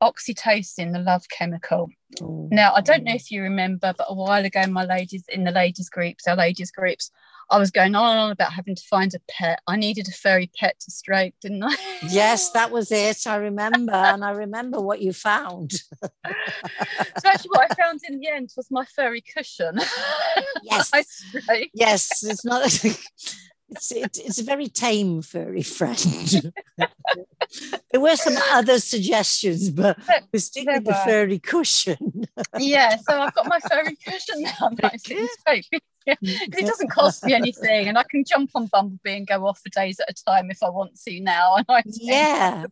oxytocin, 0.04 0.92
the 0.92 1.00
love 1.00 1.24
chemical. 1.30 1.90
Ooh. 2.22 2.48
Now, 2.52 2.74
I 2.74 2.82
don't 2.82 3.04
know 3.04 3.14
if 3.14 3.32
you 3.32 3.42
remember, 3.42 3.94
but 3.98 4.08
a 4.10 4.14
while 4.14 4.46
ago, 4.46 4.66
my 4.68 4.86
ladies 4.86 5.24
in 5.30 5.44
the 5.44 5.52
ladies 5.52 5.90
groups, 5.90 6.28
our 6.28 6.36
ladies 6.36 6.72
groups, 6.72 7.12
I 7.50 7.58
was 7.58 7.72
going 7.72 7.96
on 7.96 8.12
and 8.12 8.20
on 8.20 8.32
about 8.32 8.54
having 8.54 8.76
to 8.76 8.84
find 8.84 9.14
a 9.14 9.20
pet. 9.30 9.60
I 9.68 9.76
needed 9.76 10.08
a 10.08 10.12
furry 10.12 10.50
pet 10.58 10.80
to 10.82 10.92
stroke, 10.92 11.34
didn't 11.42 11.64
I? 11.64 11.76
Yes, 12.02 12.52
that 12.52 12.72
was 12.72 12.92
it. 12.92 13.28
I 13.28 13.36
remember, 13.38 13.94
and 13.94 14.24
I 14.24 14.32
remember 14.32 14.82
what 14.82 15.02
you 15.02 15.14
found. 15.14 15.72
so 16.02 16.10
actually, 17.26 17.50
what 17.50 17.72
I 17.72 17.76
found 17.76 18.02
in 18.08 18.20
the 18.20 18.30
end 18.30 18.52
was 18.56 18.72
my 18.72 18.86
furry 18.86 19.22
cushion. 19.22 19.80
Yes, 20.66 20.92
yes, 21.74 22.24
it's 22.24 22.46
not. 22.46 22.64
It's, 23.76 23.92
it, 23.92 24.18
it's 24.24 24.40
a 24.40 24.44
very 24.44 24.68
tame 24.68 25.22
furry 25.22 25.64
friend. 25.64 26.54
there 27.92 28.02
were 28.02 28.16
some 28.16 28.36
other 28.52 28.80
suggestions, 28.80 29.70
but 29.70 29.98
we 30.32 30.40
stick 30.40 30.68
with 30.68 30.86
the 30.86 30.94
furry 31.06 31.40
cushion. 31.40 32.26
yeah, 32.60 32.98
so 32.98 33.20
I've 33.20 33.34
got 33.34 33.48
my 33.48 33.60
furry 33.60 33.96
cushion 33.96 34.44
now, 34.44 34.70
nice 34.82 35.10
and 35.10 35.30
straight. 35.40 35.68
it 36.06 36.66
doesn't 36.66 36.92
cost 36.92 37.26
me 37.26 37.34
anything, 37.34 37.88
and 37.88 37.98
I 37.98 38.04
can 38.04 38.24
jump 38.26 38.52
on 38.56 38.68
Bumblebee 38.68 39.18
and 39.18 39.28
go 39.28 39.48
off 39.48 39.60
for 39.60 39.70
days 39.70 40.00
at 40.00 40.10
a 40.10 40.24
time 40.24 40.52
if 40.52 40.62
I 40.62 40.70
want 40.70 41.00
to 41.08 41.20
now. 41.20 41.56
And 41.56 41.66
I 41.70 41.84
yeah, 41.86 42.66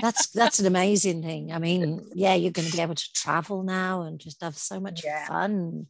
that's 0.00 0.28
that's 0.28 0.58
an 0.58 0.66
amazing 0.66 1.22
thing. 1.22 1.52
I 1.52 1.58
mean, 1.58 2.08
yeah, 2.14 2.34
you're 2.34 2.52
going 2.52 2.68
to 2.68 2.76
be 2.76 2.82
able 2.82 2.94
to 2.94 3.12
travel 3.12 3.62
now 3.62 4.02
and 4.02 4.18
just 4.18 4.42
have 4.42 4.56
so 4.56 4.80
much 4.80 5.04
yeah. 5.04 5.26
fun 5.26 5.86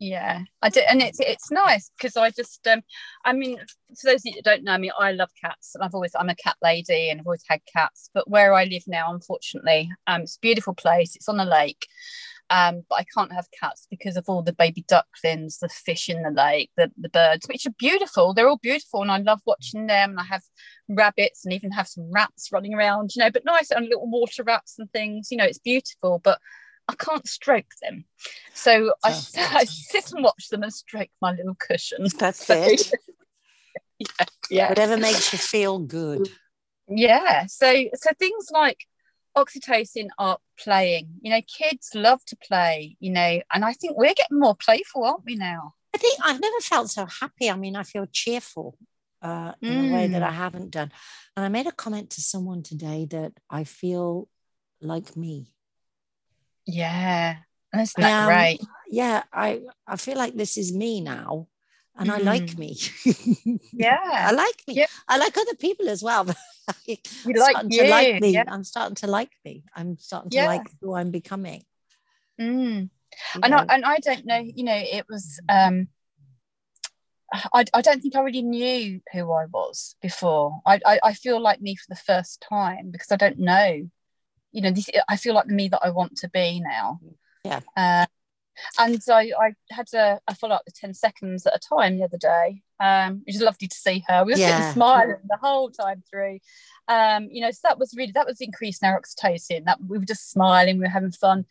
yeah 0.00 0.42
i 0.62 0.68
do 0.68 0.80
and 0.88 1.02
it's 1.02 1.18
it's 1.18 1.50
nice 1.50 1.90
because 1.96 2.16
i 2.16 2.30
just 2.30 2.64
um 2.68 2.80
i 3.24 3.32
mean 3.32 3.58
for 4.00 4.10
those 4.10 4.20
of 4.20 4.26
you 4.26 4.34
that 4.34 4.44
don't 4.44 4.62
know 4.62 4.78
me 4.78 4.92
i 4.98 5.10
love 5.10 5.30
cats 5.42 5.74
and 5.74 5.82
i've 5.82 5.94
always 5.94 6.14
i'm 6.14 6.28
a 6.28 6.36
cat 6.36 6.56
lady 6.62 7.10
and 7.10 7.20
i've 7.20 7.26
always 7.26 7.44
had 7.48 7.60
cats 7.72 8.08
but 8.14 8.30
where 8.30 8.54
i 8.54 8.64
live 8.64 8.84
now 8.86 9.12
unfortunately 9.12 9.90
um 10.06 10.22
it's 10.22 10.36
a 10.36 10.40
beautiful 10.40 10.74
place 10.74 11.16
it's 11.16 11.28
on 11.28 11.40
a 11.40 11.44
lake 11.44 11.88
um, 12.50 12.82
but 12.88 12.96
I 13.00 13.04
can't 13.14 13.32
have 13.32 13.46
cats 13.58 13.86
because 13.90 14.16
of 14.16 14.24
all 14.26 14.42
the 14.42 14.54
baby 14.54 14.84
ducklings, 14.88 15.58
the 15.58 15.68
fish 15.68 16.08
in 16.08 16.22
the 16.22 16.30
lake, 16.30 16.70
the, 16.76 16.90
the 16.96 17.10
birds, 17.10 17.46
which 17.46 17.66
are 17.66 17.74
beautiful. 17.78 18.32
They're 18.32 18.48
all 18.48 18.58
beautiful, 18.58 19.02
and 19.02 19.10
I 19.10 19.18
love 19.18 19.40
watching 19.46 19.86
them. 19.86 20.10
And 20.10 20.20
I 20.20 20.24
have 20.24 20.42
rabbits 20.88 21.44
and 21.44 21.52
even 21.52 21.72
have 21.72 21.88
some 21.88 22.10
rats 22.10 22.48
running 22.50 22.74
around, 22.74 23.10
you 23.14 23.22
know, 23.22 23.30
but 23.30 23.44
nice 23.44 23.70
and 23.70 23.84
little 23.86 24.08
water 24.08 24.42
rats 24.44 24.76
and 24.78 24.90
things. 24.92 25.30
You 25.30 25.36
know, 25.36 25.44
it's 25.44 25.58
beautiful. 25.58 26.20
But 26.24 26.38
I 26.88 26.94
can't 26.94 27.28
stroke 27.28 27.72
them. 27.82 28.04
So 28.54 28.92
I, 29.04 29.10
I, 29.36 29.64
sit 29.64 30.12
and 30.12 30.24
watch 30.24 30.48
them 30.48 30.62
and 30.62 30.72
stroke 30.72 31.10
my 31.20 31.32
little 31.32 31.54
cushions. 31.54 32.14
That's 32.14 32.46
so, 32.46 32.54
it. 32.54 32.90
yeah, 33.98 34.26
yeah. 34.50 34.68
Whatever 34.70 34.96
makes 34.96 35.32
you 35.32 35.38
feel 35.38 35.78
good. 35.78 36.28
Yeah. 36.88 37.46
So 37.46 37.84
so 37.94 38.10
things 38.18 38.48
like 38.50 38.86
oxytocin 39.36 40.08
are 40.18 40.38
playing. 40.58 41.08
You 41.20 41.32
know, 41.32 41.42
kids 41.42 41.90
love 41.94 42.24
to 42.26 42.36
play, 42.36 42.96
you 43.00 43.12
know, 43.12 43.40
and 43.52 43.64
I 43.64 43.72
think 43.72 43.96
we're 43.96 44.14
getting 44.14 44.38
more 44.38 44.56
playful, 44.56 45.04
aren't 45.04 45.24
we 45.24 45.36
now? 45.36 45.74
I 45.94 45.98
think 45.98 46.18
I've 46.24 46.40
never 46.40 46.60
felt 46.60 46.90
so 46.90 47.06
happy. 47.06 47.50
I 47.50 47.56
mean, 47.56 47.76
I 47.76 47.82
feel 47.82 48.06
cheerful 48.10 48.76
uh, 49.22 49.52
in 49.60 49.72
mm. 49.72 49.90
a 49.90 49.94
way 49.94 50.06
that 50.08 50.22
I 50.22 50.30
mm. 50.30 50.34
haven't 50.34 50.70
done. 50.70 50.92
And 51.36 51.44
I 51.44 51.48
made 51.48 51.66
a 51.66 51.72
comment 51.72 52.10
to 52.10 52.20
someone 52.20 52.62
today 52.62 53.06
that 53.10 53.32
I 53.50 53.64
feel 53.64 54.28
like 54.80 55.16
me. 55.16 55.52
Yeah. 56.68 57.36
That's 57.72 57.94
that 57.94 58.22
um, 58.24 58.28
right. 58.28 58.60
Yeah, 58.88 59.24
I 59.32 59.62
I 59.86 59.96
feel 59.96 60.16
like 60.16 60.34
this 60.34 60.56
is 60.56 60.72
me 60.72 61.00
now. 61.00 61.48
And 61.96 62.10
mm. 62.10 62.14
I 62.14 62.18
like 62.18 62.44
mm. 62.44 62.58
me. 62.58 62.76
yeah. 63.72 63.98
I 64.28 64.32
like 64.32 64.62
me. 64.68 64.74
Yep. 64.74 64.90
I 65.08 65.18
like 65.18 65.36
other 65.36 65.56
people 65.56 65.88
as 65.88 66.02
well. 66.02 66.26
you 66.86 66.96
like, 67.26 67.56
you. 67.68 67.82
to 67.82 67.88
like 67.88 68.20
me. 68.20 68.30
Yeah. 68.30 68.44
I'm 68.46 68.64
starting 68.64 68.94
to 68.96 69.06
like 69.08 69.32
me. 69.44 69.64
I'm 69.74 69.98
starting 69.98 70.30
to 70.30 70.36
yeah. 70.36 70.46
like 70.46 70.70
who 70.80 70.94
I'm 70.94 71.10
becoming. 71.10 71.64
Mm. 72.40 72.90
And 73.42 73.54
I, 73.54 73.64
and 73.68 73.84
I 73.84 73.96
don't 73.98 74.26
know, 74.26 74.38
you 74.38 74.62
know, 74.62 74.76
it 74.76 75.06
was 75.08 75.40
um 75.48 75.88
I, 77.32 77.64
I 77.74 77.82
don't 77.82 78.00
think 78.00 78.16
I 78.16 78.20
really 78.20 78.42
knew 78.42 79.00
who 79.12 79.32
I 79.32 79.46
was 79.46 79.96
before. 80.00 80.60
I, 80.64 80.80
I, 80.86 81.00
I 81.02 81.12
feel 81.12 81.40
like 81.40 81.60
me 81.60 81.76
for 81.76 81.86
the 81.88 82.00
first 82.00 82.44
time 82.48 82.90
because 82.90 83.12
I 83.12 83.16
don't 83.16 83.38
know 83.38 83.90
you 84.52 84.62
know, 84.62 84.70
this 84.70 84.88
I 85.08 85.16
feel 85.16 85.34
like 85.34 85.46
the 85.46 85.54
me 85.54 85.68
that 85.68 85.80
I 85.82 85.90
want 85.90 86.16
to 86.18 86.28
be 86.28 86.60
now. 86.60 87.00
Yeah. 87.44 87.60
Uh, 87.76 88.06
and 88.78 89.02
so 89.02 89.14
I 89.14 89.54
had 89.70 89.86
a, 89.94 90.18
a 90.26 90.34
follow 90.34 90.56
up 90.56 90.64
the 90.66 90.72
10 90.72 90.94
seconds 90.94 91.46
at 91.46 91.54
a 91.54 91.60
time 91.60 91.98
the 91.98 92.04
other 92.04 92.18
day. 92.18 92.62
Um, 92.80 93.22
it 93.26 93.34
was 93.34 93.42
lovely 93.42 93.68
to 93.68 93.76
see 93.76 94.04
her. 94.08 94.24
We 94.24 94.32
were 94.32 94.38
yeah. 94.38 94.58
sitting 94.58 94.72
smiling 94.74 95.16
the 95.28 95.38
whole 95.40 95.70
time 95.70 96.02
through. 96.08 96.38
Um, 96.86 97.28
you 97.30 97.40
know, 97.40 97.50
so 97.50 97.60
that 97.64 97.78
was 97.78 97.94
really 97.96 98.12
that 98.12 98.26
was 98.26 98.40
increasing 98.40 98.88
our 98.88 99.00
oxytocin. 99.00 99.64
That 99.64 99.78
we 99.86 99.98
were 99.98 100.04
just 100.04 100.30
smiling, 100.30 100.78
we 100.78 100.84
were 100.84 100.90
having 100.90 101.12
fun. 101.12 101.44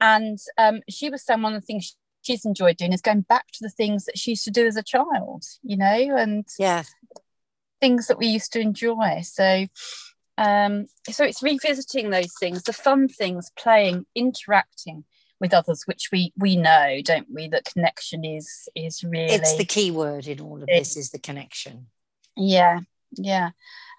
And 0.00 0.38
um, 0.58 0.80
she 0.88 1.10
was 1.10 1.24
saying 1.24 1.42
one 1.42 1.54
of 1.54 1.60
the 1.60 1.66
things 1.66 1.96
she's 2.22 2.44
enjoyed 2.44 2.76
doing 2.76 2.92
is 2.92 3.00
going 3.00 3.22
back 3.22 3.46
to 3.52 3.58
the 3.60 3.70
things 3.70 4.04
that 4.04 4.18
she 4.18 4.32
used 4.32 4.44
to 4.44 4.50
do 4.50 4.66
as 4.66 4.76
a 4.76 4.82
child, 4.82 5.44
you 5.62 5.76
know, 5.76 5.86
and 6.16 6.46
yeah, 6.58 6.82
things 7.80 8.08
that 8.08 8.18
we 8.18 8.26
used 8.26 8.52
to 8.52 8.60
enjoy. 8.60 9.20
So 9.22 9.66
um, 10.38 10.86
so 11.10 11.24
it's 11.24 11.42
revisiting 11.42 12.10
those 12.10 12.32
things, 12.38 12.62
the 12.62 12.72
fun 12.72 13.08
things, 13.08 13.50
playing, 13.56 14.06
interacting 14.14 15.04
with 15.40 15.52
others 15.52 15.82
which 15.86 16.08
we 16.12 16.32
we 16.38 16.54
know 16.54 17.00
don't 17.04 17.26
we 17.34 17.48
that 17.48 17.64
connection 17.64 18.24
is 18.24 18.68
is 18.76 19.02
really 19.02 19.34
it's 19.34 19.56
the 19.56 19.64
key 19.64 19.90
word 19.90 20.28
in 20.28 20.40
all 20.40 20.62
of 20.62 20.68
this 20.68 20.96
is 20.96 21.10
the 21.10 21.18
connection. 21.18 21.86
Yeah 22.36 22.80
yeah. 23.16 23.50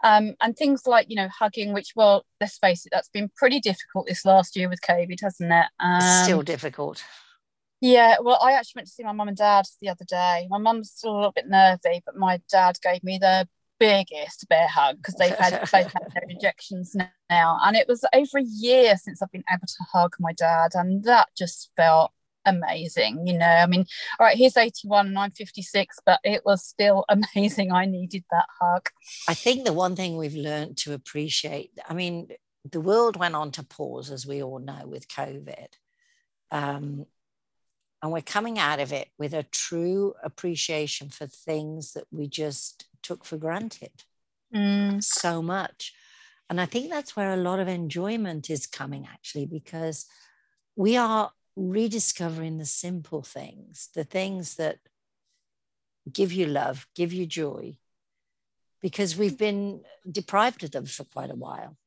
Um, 0.04 0.36
and 0.42 0.56
things 0.56 0.86
like 0.86 1.10
you 1.10 1.16
know 1.16 1.30
hugging 1.30 1.72
which 1.74 1.94
well 1.96 2.25
let's 2.42 2.58
face 2.58 2.86
it 2.86 2.90
that's 2.92 3.10
been 3.10 3.30
pretty 3.36 3.60
difficult 3.60 4.08
this 4.08 4.25
last 4.25 4.56
year 4.56 4.68
with 4.68 4.82
covid 4.82 5.20
hasn't 5.22 5.52
it? 5.52 5.66
Um, 5.80 6.24
still 6.24 6.42
difficult. 6.42 7.04
Yeah 7.80 8.16
well 8.22 8.40
i 8.42 8.54
actually 8.54 8.80
went 8.80 8.88
to 8.88 8.94
see 8.94 9.04
my 9.04 9.12
mum 9.12 9.28
and 9.28 9.38
dad 9.38 9.66
the 9.82 9.90
other 9.90 10.06
day. 10.06 10.48
My 10.50 10.58
mum's 10.58 10.92
still 10.92 11.13
a 11.13 11.16
little 11.16 11.32
bit 11.32 11.48
nervy 11.48 12.02
but 12.06 12.16
my 12.16 12.42
dad 12.52 12.78
gave 12.82 13.04
me 13.04 13.18
the 13.18 13.48
biggest 13.84 14.48
bear 14.48 14.68
hug 14.68 14.98
because 14.98 15.16
they've 15.16 15.36
had 15.36 15.60
both 15.72 15.74
had 15.74 16.13
their 16.13 16.24
injections 16.30 16.96
now. 17.30 17.60
And 17.63 17.75
it 17.75 17.88
was 17.88 18.06
over 18.13 18.38
a 18.38 18.44
year 18.44 18.96
since 18.96 19.22
i've 19.22 19.32
been 19.32 19.44
able 19.52 19.68
to 19.68 19.84
hug 19.92 20.16
my 20.20 20.32
dad 20.32 20.72
and 20.74 21.04
that 21.04 21.28
just 21.38 21.72
felt 21.75 22.12
amazing 22.46 23.25
you 23.28 23.38
know? 23.38 23.46
I 23.46 23.66
mean 23.66 23.86
all 24.20 24.25
right 24.25 24.38
he's 24.38 24.58
81 24.58 25.08
and 25.08 25.20
i'm 25.20 25.32
56 25.32 25.98
but 26.06 26.20
it 26.24 26.44
was 26.46 26.63
still 26.63 27.06
amazing 27.10 27.72
i 27.72 27.86
needed 27.86 28.24
that 28.32 28.48
hug. 28.60 28.90
I 29.28 29.34
think 29.34 29.66
the 29.66 29.74
one 29.74 29.96
thing 29.96 30.18
we've 30.18 30.36
learned 30.36 30.78
to 30.80 30.94
appreciate 30.94 31.72
i 31.90 31.94
mean 31.94 32.30
the 32.70 32.82
world 32.82 33.18
went 33.18 33.36
on 33.36 33.52
to 33.52 33.63
pause 33.63 34.10
as 34.12 34.25
we 34.25 34.42
all 34.42 34.60
know 34.60 34.84
with 34.86 35.10
covid. 35.10 35.68
Um, 36.52 37.08
and 38.02 38.12
we're 38.12 38.22
coming 38.22 38.60
out 38.60 38.82
of 38.82 38.92
it 38.92 39.10
with 39.18 39.34
a 39.34 39.44
true 39.44 40.13
appreciation 40.24 41.10
for 41.10 41.25
things 41.25 41.94
that 41.94 42.04
we 42.12 42.28
just 42.28 42.86
took 43.03 43.24
for 43.25 43.38
granted 43.38 43.91
mm. 44.53 45.03
so 45.03 45.41
much 45.41 45.93
and 46.50 46.60
i 46.60 46.65
think 46.65 46.89
that's 46.89 47.15
where 47.15 47.33
a 47.33 47.38
lot 47.38 47.60
of 47.60 47.67
enjoyment 47.67 48.50
is 48.50 48.65
coming 48.65 49.07
actually 49.12 49.45
because 49.45 50.05
we 50.75 50.98
are 50.98 51.31
rediscovering 51.55 52.57
the 52.57 52.65
simple 52.65 53.22
things, 53.22 53.89
the 53.93 54.03
things 54.03 54.55
that 54.55 54.77
give 56.12 56.33
you 56.33 56.45
love, 56.45 56.88
give 56.95 57.13
you 57.13 57.25
joy, 57.25 57.77
because 58.81 59.17
we've 59.17 59.38
been 59.38 59.81
deprived 60.10 60.63
of 60.63 60.72
them 60.72 60.86
for 60.86 61.03
quite 61.05 61.31
a 61.31 61.36
while. 61.36 61.77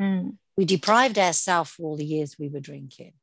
Mm. 0.00 0.36
We 0.56 0.64
deprived 0.64 1.18
ourselves 1.18 1.70
for 1.70 1.84
all 1.84 1.96
the 1.96 2.04
years 2.04 2.36
we 2.38 2.48
were 2.48 2.60
drinking. 2.60 3.14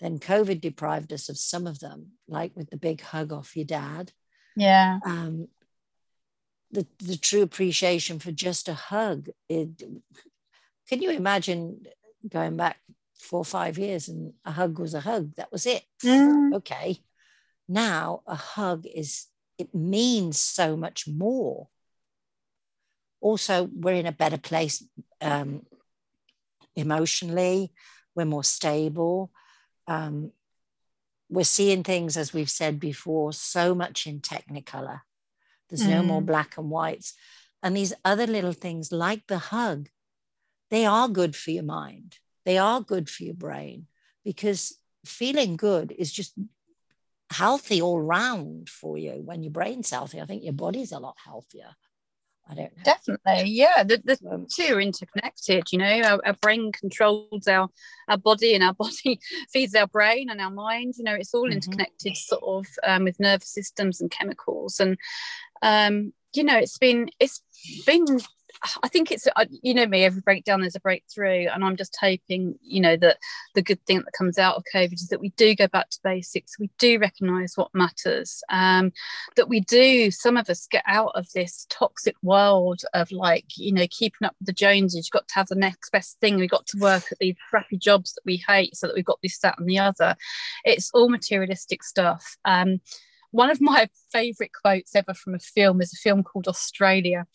Then 0.00 0.18
COVID 0.18 0.60
deprived 0.60 1.12
us 1.12 1.28
of 1.28 1.38
some 1.38 1.66
of 1.66 1.78
them, 1.78 2.12
like 2.28 2.52
with 2.56 2.70
the 2.70 2.76
big 2.76 3.00
hug 3.00 3.32
off 3.32 3.56
your 3.56 3.64
dad. 3.64 4.12
Yeah. 4.56 4.98
Um, 5.06 5.48
the, 6.72 6.86
the 6.98 7.16
true 7.16 7.42
appreciation 7.42 8.18
for 8.18 8.32
just 8.32 8.68
a 8.68 8.74
hug. 8.74 9.28
It, 9.48 9.82
can 10.88 11.02
you 11.02 11.10
imagine 11.10 11.86
going 12.28 12.56
back 12.56 12.78
four 13.22 13.40
or 13.40 13.44
five 13.44 13.78
years 13.78 14.08
and 14.08 14.34
a 14.44 14.50
hug 14.50 14.78
was 14.78 14.94
a 14.94 15.00
hug. 15.00 15.34
That 15.36 15.52
was 15.52 15.64
it. 15.64 15.84
Mm. 16.04 16.54
Okay. 16.56 16.98
Now 17.68 18.22
a 18.26 18.34
hug 18.34 18.84
is, 18.86 19.26
it 19.58 19.74
means 19.74 20.38
so 20.40 20.76
much 20.76 21.06
more. 21.06 21.68
Also, 23.20 23.70
we're 23.72 23.94
in 23.94 24.06
a 24.06 24.12
better 24.12 24.38
place 24.38 24.84
um, 25.20 25.64
emotionally, 26.74 27.72
we're 28.16 28.24
more 28.24 28.44
stable. 28.44 29.30
Um, 29.86 30.32
we're 31.30 31.44
seeing 31.44 31.84
things, 31.84 32.16
as 32.16 32.34
we've 32.34 32.50
said 32.50 32.80
before, 32.80 33.32
so 33.32 33.74
much 33.74 34.06
in 34.06 34.20
technicolor. 34.20 35.00
There's 35.72 35.88
mm. 35.88 35.90
no 35.90 36.02
more 36.02 36.22
mm. 36.22 36.26
black 36.26 36.58
and 36.58 36.70
whites. 36.70 37.14
And 37.62 37.76
these 37.76 37.94
other 38.04 38.26
little 38.26 38.52
things 38.52 38.92
like 38.92 39.26
the 39.26 39.38
hug, 39.38 39.88
they 40.70 40.84
are 40.84 41.08
good 41.08 41.34
for 41.34 41.50
your 41.50 41.64
mind 41.64 42.18
they 42.44 42.58
are 42.58 42.80
good 42.80 43.08
for 43.08 43.22
your 43.24 43.34
brain 43.34 43.86
because 44.24 44.76
feeling 45.04 45.56
good 45.56 45.92
is 45.96 46.12
just 46.12 46.34
healthy 47.30 47.80
all 47.80 48.00
round 48.00 48.68
for 48.68 48.98
you 48.98 49.22
when 49.24 49.42
your 49.42 49.52
brain's 49.52 49.90
healthy. 49.90 50.20
I 50.20 50.26
think 50.26 50.44
your 50.44 50.52
body's 50.52 50.92
a 50.92 50.98
lot 50.98 51.16
healthier. 51.24 51.74
I 52.48 52.54
don't 52.54 52.76
know. 52.76 52.82
Definitely, 52.82 53.50
yeah. 53.52 53.84
The, 53.84 54.02
the 54.04 54.18
um, 54.28 54.46
two 54.52 54.74
are 54.74 54.80
interconnected. 54.80 55.62
You 55.70 55.78
know, 55.78 56.02
our, 56.02 56.20
our, 56.26 56.32
brain 56.34 56.72
controls 56.72 57.46
our 57.46 57.68
our 58.08 58.18
body, 58.18 58.54
and 58.54 58.64
our 58.64 58.74
body 58.78 59.20
feeds 59.52 59.76
our 59.76 59.86
brain 59.86 60.28
and 60.28 60.40
our 60.40 60.50
mind. 60.50 60.94
You 60.98 61.04
know, 61.04 61.14
it's 61.14 61.32
all 61.32 61.44
mm-hmm. 61.44 61.52
interconnected, 61.52 62.16
sort 62.16 62.42
of, 62.42 62.66
um, 62.84 63.04
with 63.04 63.20
nervous 63.20 63.48
systems 63.48 64.00
and 64.00 64.10
chemicals. 64.10 64.80
And 64.80 64.98
um, 65.62 66.12
you 66.34 66.44
know, 66.44 66.58
it's 66.58 66.78
been 66.78 67.08
it's 67.20 67.42
been 67.86 68.20
I 68.82 68.88
think 68.88 69.10
it's 69.10 69.26
uh, 69.34 69.44
you 69.50 69.74
know 69.74 69.86
me 69.86 70.04
every 70.04 70.20
breakdown 70.20 70.60
there's 70.60 70.76
a 70.76 70.80
breakthrough 70.80 71.48
and 71.48 71.64
I'm 71.64 71.76
just 71.76 71.96
hoping 72.00 72.58
you 72.62 72.80
know 72.80 72.96
that 72.96 73.18
the 73.54 73.62
good 73.62 73.84
thing 73.86 73.98
that 73.98 74.12
comes 74.16 74.38
out 74.38 74.56
of 74.56 74.64
COVID 74.72 74.94
is 74.94 75.08
that 75.08 75.20
we 75.20 75.30
do 75.30 75.54
go 75.54 75.66
back 75.66 75.90
to 75.90 75.98
basics. 76.04 76.58
We 76.58 76.70
do 76.78 76.98
recognize 76.98 77.54
what 77.56 77.74
matters. 77.74 78.42
Um, 78.50 78.92
that 79.36 79.48
we 79.48 79.60
do 79.60 80.10
some 80.10 80.36
of 80.36 80.48
us 80.48 80.68
get 80.70 80.84
out 80.86 81.12
of 81.14 81.26
this 81.34 81.66
toxic 81.70 82.14
world 82.22 82.82
of 82.94 83.10
like 83.10 83.46
you 83.56 83.72
know 83.72 83.86
keeping 83.90 84.26
up 84.26 84.36
with 84.38 84.46
the 84.46 84.52
Joneses. 84.52 85.06
You've 85.06 85.18
got 85.20 85.28
to 85.28 85.34
have 85.34 85.48
the 85.48 85.54
next 85.54 85.90
best 85.90 86.20
thing. 86.20 86.36
We've 86.36 86.50
got 86.50 86.66
to 86.68 86.78
work 86.78 87.04
at 87.10 87.18
these 87.18 87.36
crappy 87.50 87.78
jobs 87.78 88.14
that 88.14 88.22
we 88.24 88.42
hate 88.46 88.76
so 88.76 88.86
that 88.86 88.94
we've 88.94 89.04
got 89.04 89.18
this 89.22 89.38
that 89.38 89.58
and 89.58 89.68
the 89.68 89.78
other. 89.78 90.16
It's 90.64 90.90
all 90.94 91.08
materialistic 91.08 91.82
stuff. 91.82 92.36
Um, 92.44 92.80
one 93.32 93.50
of 93.50 93.60
my 93.60 93.88
favorite 94.12 94.52
quotes 94.52 94.94
ever 94.94 95.12
from 95.12 95.34
a 95.34 95.38
film 95.38 95.80
is 95.80 95.92
a 95.92 95.96
film 95.96 96.22
called 96.22 96.46
Australia 96.46 97.26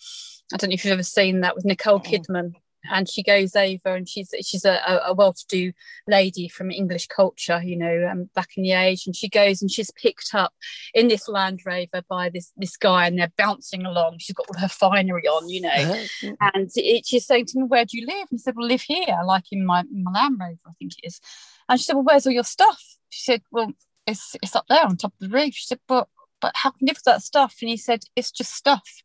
I 0.53 0.57
don't 0.57 0.69
know 0.69 0.75
if 0.75 0.85
you've 0.85 0.93
ever 0.93 1.03
seen 1.03 1.41
that 1.41 1.55
with 1.55 1.65
Nicole 1.65 1.99
Kidman. 1.99 2.53
And 2.89 3.09
she 3.09 3.21
goes 3.21 3.53
over, 3.53 3.95
and 3.95 4.07
she's 4.07 4.33
she's 4.45 4.63
a, 4.63 5.01
a 5.05 5.13
well-to-do 5.13 5.73
lady 6.07 6.47
from 6.47 6.71
English 6.71 7.07
culture, 7.07 7.61
you 7.61 7.75
know, 7.75 8.07
um, 8.09 8.29
back 8.33 8.51
in 8.55 8.63
the 8.63 8.71
age. 8.71 9.05
And 9.05 9.15
she 9.15 9.27
goes 9.27 9.61
and 9.61 9.69
she's 9.69 9.91
picked 9.91 10.33
up 10.33 10.53
in 10.93 11.09
this 11.09 11.27
Land 11.27 11.61
Rover 11.65 12.01
by 12.07 12.29
this 12.29 12.53
this 12.55 12.77
guy, 12.77 13.07
and 13.07 13.19
they're 13.19 13.33
bouncing 13.37 13.85
along. 13.85 14.19
She's 14.19 14.35
got 14.35 14.47
all 14.47 14.61
her 14.61 14.69
finery 14.69 15.27
on, 15.27 15.49
you 15.49 15.61
know. 15.61 15.69
Uh-huh. 15.69 16.35
And 16.53 16.69
it, 16.75 17.05
she's 17.05 17.25
saying 17.25 17.47
to 17.47 17.59
him, 17.59 17.67
"Where 17.67 17.83
do 17.83 17.97
you 17.97 18.05
live?" 18.05 18.27
And 18.31 18.37
he 18.37 18.37
said, 18.37 18.55
"Well, 18.55 18.67
live 18.67 18.83
here, 18.83 19.17
like 19.25 19.51
in 19.51 19.65
my, 19.65 19.81
in 19.81 20.03
my 20.03 20.11
Land 20.11 20.37
Rover, 20.39 20.57
I 20.67 20.71
think 20.79 20.93
it 20.97 21.07
is." 21.07 21.19
And 21.67 21.77
she 21.77 21.83
said, 21.83 21.95
"Well, 21.95 22.05
where's 22.05 22.25
all 22.25 22.31
your 22.31 22.45
stuff?" 22.45 22.81
She 23.09 23.23
said, 23.23 23.41
"Well, 23.51 23.73
it's 24.07 24.35
it's 24.41 24.55
up 24.55 24.65
there 24.67 24.85
on 24.85 24.97
top 24.97 25.13
of 25.13 25.29
the 25.29 25.35
roof." 25.35 25.53
She 25.53 25.67
said, 25.67 25.79
"But 25.87 26.07
but 26.41 26.53
how 26.55 26.71
can 26.71 26.79
you 26.81 26.87
live 26.87 26.97
with 26.97 27.03
that 27.03 27.23
stuff?" 27.23 27.57
And 27.61 27.69
he 27.69 27.77
said, 27.77 28.05
"It's 28.15 28.31
just 28.31 28.53
stuff." 28.53 29.03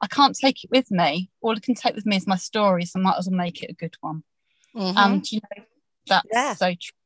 I 0.00 0.06
can't 0.06 0.36
take 0.36 0.64
it 0.64 0.70
with 0.70 0.90
me. 0.90 1.30
All 1.40 1.56
I 1.56 1.60
can 1.60 1.74
take 1.74 1.94
with 1.94 2.04
me 2.04 2.16
is 2.16 2.26
my 2.26 2.36
story, 2.36 2.84
so 2.84 3.00
I 3.00 3.02
might 3.02 3.16
as 3.18 3.28
well 3.28 3.38
make 3.38 3.62
it 3.62 3.70
a 3.70 3.74
good 3.74 3.96
one. 4.00 4.22
Mm-hmm. 4.76 4.98
And 4.98 5.32
you 5.32 5.40
know, 5.56 5.64
that's 6.06 6.28
yeah. 6.32 6.54
so 6.54 6.68
true. 6.68 6.96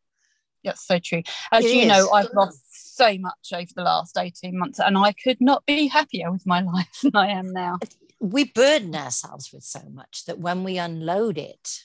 That's 0.64 0.87
so 0.87 0.98
true. 0.98 1.22
As 1.53 1.64
it 1.64 1.74
you 1.74 1.83
is. 1.83 1.88
know, 1.88 2.11
I've 2.11 2.33
lost 2.35 2.96
so 2.96 3.16
much 3.18 3.53
over 3.53 3.70
the 3.74 3.83
last 3.83 4.18
18 4.18 4.59
months, 4.59 4.81
and 4.81 4.98
I 4.98 5.12
could 5.12 5.40
not 5.40 5.64
be 5.66 5.87
happier 5.87 6.33
with 6.33 6.46
my 6.46 6.61
life 6.74 7.01
than 7.03 7.14
I 7.14 7.29
am 7.29 7.53
now. 7.53 7.79
We 8.20 8.44
burden 8.44 8.96
ourselves 8.96 9.53
with 9.53 9.62
so 9.62 9.83
much 9.92 10.24
that 10.27 10.40
when 10.40 10.64
we 10.64 10.79
unload 10.79 11.38
it, 11.38 11.85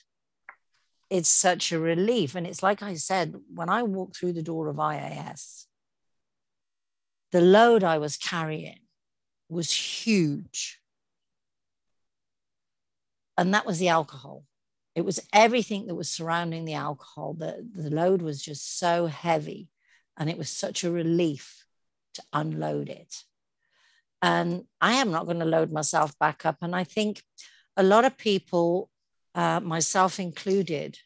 it's 1.14 1.30
such 1.30 1.72
a 1.72 1.78
relief. 1.78 2.34
And 2.34 2.48
it's 2.48 2.64
like 2.64 2.82
I 2.82 2.96
said, 2.96 3.36
when 3.54 3.70
I 3.70 3.84
walked 3.84 4.18
through 4.18 4.34
the 4.34 4.42
door 4.42 4.68
of 4.68 4.78
IAS, 4.78 5.66
the 7.32 7.40
load 7.40 7.84
I 7.84 8.00
was 8.00 8.18
carrying 8.18 8.80
was 9.48 9.72
huge. 9.72 10.80
And 13.38 13.54
that 13.54 13.68
was 13.68 13.78
the 13.78 13.90
alcohol. 13.90 14.46
It 14.96 15.06
was 15.06 15.20
everything 15.32 15.86
that 15.86 15.94
was 15.94 16.10
surrounding 16.10 16.66
the 16.66 16.74
alcohol. 16.74 17.36
The, 17.36 17.64
the 17.76 17.92
load 17.92 18.24
was 18.24 18.42
just 18.42 18.80
so 18.80 19.06
heavy 19.06 19.70
and 20.18 20.32
it 20.32 20.38
was 20.38 20.50
such 20.50 20.84
a 20.84 20.92
relief 20.92 21.64
to 22.16 22.24
unload 22.34 22.90
it. 22.90 23.18
And 24.20 24.64
i 24.82 24.94
am 24.94 25.12
not 25.12 25.26
going 25.26 25.40
to 25.40 25.46
load 25.46 25.72
myself 25.72 26.18
back 26.18 26.46
up 26.46 26.58
and 26.62 26.74
i 26.74 26.86
think 26.86 27.22
a 27.76 27.84
lot 27.84 28.06
of 28.06 28.18
people 28.18 28.90
uh, 29.36 29.60
myself 29.60 30.20
included 30.20 31.00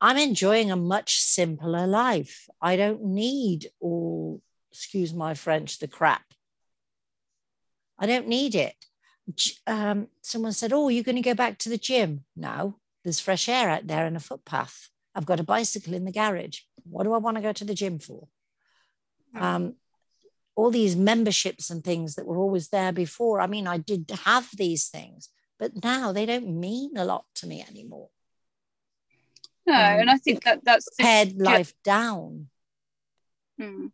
i'm 0.00 0.16
enjoying 0.16 0.70
a 0.70 0.76
much 0.76 1.18
simpler 1.20 1.86
life 1.86 2.48
i 2.60 2.76
don't 2.76 3.04
need 3.04 3.70
all 3.80 4.40
excuse 4.72 5.12
my 5.12 5.34
french 5.34 5.78
the 5.78 5.88
crap 5.88 6.24
i 7.98 8.06
don't 8.06 8.28
need 8.28 8.54
it 8.54 8.74
um, 9.66 10.08
someone 10.22 10.52
said, 10.52 10.72
Oh, 10.72 10.88
you're 10.88 11.04
going 11.04 11.16
to 11.16 11.22
go 11.22 11.34
back 11.34 11.58
to 11.58 11.68
the 11.68 11.78
gym? 11.78 12.24
No, 12.36 12.76
there's 13.04 13.20
fresh 13.20 13.48
air 13.48 13.68
out 13.68 13.86
there 13.86 14.06
and 14.06 14.16
a 14.16 14.20
footpath. 14.20 14.88
I've 15.14 15.26
got 15.26 15.40
a 15.40 15.44
bicycle 15.44 15.94
in 15.94 16.04
the 16.04 16.12
garage. 16.12 16.60
What 16.84 17.04
do 17.04 17.12
I 17.12 17.18
want 17.18 17.36
to 17.36 17.42
go 17.42 17.52
to 17.52 17.64
the 17.64 17.74
gym 17.74 17.98
for? 17.98 18.28
Um, 19.34 19.74
all 20.56 20.70
these 20.70 20.96
memberships 20.96 21.70
and 21.70 21.82
things 21.82 22.14
that 22.14 22.26
were 22.26 22.38
always 22.38 22.68
there 22.68 22.92
before. 22.92 23.40
I 23.40 23.46
mean, 23.46 23.66
I 23.66 23.78
did 23.78 24.10
have 24.24 24.48
these 24.56 24.88
things, 24.88 25.28
but 25.60 25.84
now 25.84 26.10
they 26.12 26.26
don't 26.26 26.48
mean 26.58 26.96
a 26.96 27.04
lot 27.04 27.26
to 27.36 27.46
me 27.46 27.64
anymore. 27.70 28.08
No, 29.66 29.74
um, 29.74 29.80
and 30.00 30.10
I 30.10 30.16
think 30.16 30.42
that 30.44 30.64
that's 30.64 30.88
pared 30.98 31.40
life 31.40 31.74
down. 31.84 32.48
Hmm. 33.58 33.88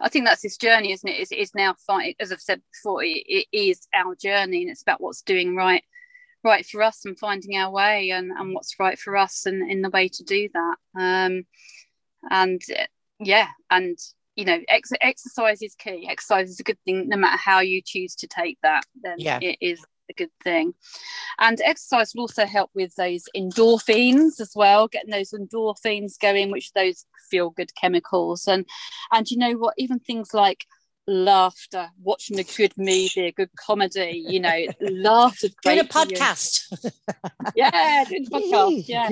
I 0.00 0.08
think 0.08 0.24
that's 0.24 0.42
this 0.42 0.56
journey, 0.56 0.90
isn't 0.92 1.08
it? 1.08 1.20
Is 1.20 1.30
is 1.30 1.54
now 1.54 1.76
fight 1.86 2.16
as 2.18 2.32
I've 2.32 2.40
said 2.40 2.62
before, 2.72 3.04
it, 3.04 3.22
it 3.26 3.46
is 3.52 3.86
our 3.94 4.16
journey, 4.16 4.62
and 4.62 4.70
it's 4.70 4.82
about 4.82 5.00
what's 5.00 5.22
doing 5.22 5.54
right, 5.54 5.84
right 6.42 6.66
for 6.66 6.82
us, 6.82 7.04
and 7.04 7.16
finding 7.16 7.56
our 7.56 7.70
way, 7.70 8.10
and 8.10 8.32
and 8.32 8.54
what's 8.54 8.80
right 8.80 8.98
for 8.98 9.16
us, 9.16 9.46
and 9.46 9.70
in 9.70 9.82
the 9.82 9.90
way 9.90 10.08
to 10.08 10.24
do 10.24 10.48
that. 10.54 10.76
Um, 10.98 11.44
and 12.30 12.62
uh, 12.78 12.84
yeah 13.18 13.48
and 13.70 13.98
you 14.36 14.44
know 14.44 14.58
ex- 14.68 14.92
exercise 15.00 15.62
is 15.62 15.74
key 15.74 16.06
exercise 16.10 16.50
is 16.50 16.60
a 16.60 16.64
good 16.64 16.78
thing 16.84 17.08
no 17.08 17.16
matter 17.16 17.36
how 17.38 17.60
you 17.60 17.82
choose 17.84 18.14
to 18.14 18.26
take 18.26 18.58
that 18.62 18.84
then 19.02 19.16
Yeah. 19.18 19.38
it 19.42 19.58
is 19.60 19.84
a 20.12 20.22
good 20.22 20.30
thing. 20.42 20.74
And 21.38 21.60
exercise 21.60 22.12
will 22.14 22.22
also 22.22 22.46
help 22.46 22.70
with 22.74 22.94
those 22.96 23.24
endorphins 23.36 24.40
as 24.40 24.52
well 24.54 24.88
getting 24.88 25.10
those 25.10 25.32
endorphins 25.32 26.18
going 26.18 26.50
which 26.50 26.72
those 26.72 27.06
feel 27.30 27.50
good 27.50 27.72
chemicals. 27.74 28.46
And 28.46 28.66
and 29.10 29.30
you 29.30 29.38
know 29.38 29.52
what? 29.52 29.74
Even 29.78 29.98
things 29.98 30.32
like 30.34 30.66
laughter 31.08 31.88
watching 32.00 32.38
a 32.38 32.44
good 32.44 32.72
movie 32.76 33.26
a 33.26 33.32
good 33.32 33.50
comedy 33.58 34.24
you 34.28 34.38
know 34.38 34.66
laughter's 34.80 35.52
Doing 35.62 35.80
a 35.80 35.82
great 35.82 35.92
for 35.92 36.06
you. 36.06 36.14
podcast. 36.16 36.92
yeah 37.56 38.04
doing 38.04 38.24
a 38.26 38.30
podcast 38.36 38.88
yeah. 38.88 39.08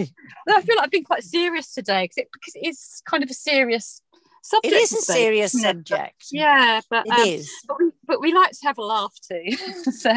I 0.48 0.62
feel 0.62 0.76
like 0.76 0.84
I've 0.84 0.90
been 0.92 1.02
quite 1.02 1.24
serious 1.24 1.74
today 1.74 2.04
because 2.04 2.18
it, 2.18 2.28
because 2.32 2.54
it 2.54 2.68
is 2.68 3.02
kind 3.06 3.24
of 3.24 3.30
a 3.30 3.34
serious 3.34 4.02
It 4.42 4.46
subject. 4.46 4.82
is 4.82 4.92
a 4.92 4.96
serious 5.02 5.54
it? 5.54 5.60
subject. 5.60 6.24
Yeah, 6.32 6.80
but 6.88 7.06
It 7.06 7.12
um, 7.12 7.28
is. 7.28 7.50
but 7.68 7.76
we, 7.78 7.90
but 8.06 8.20
we 8.20 8.32
like 8.32 8.52
to 8.52 8.58
have 8.66 8.78
a 8.78 8.82
laugh 8.82 9.14
too. 9.28 9.52
so, 9.92 10.14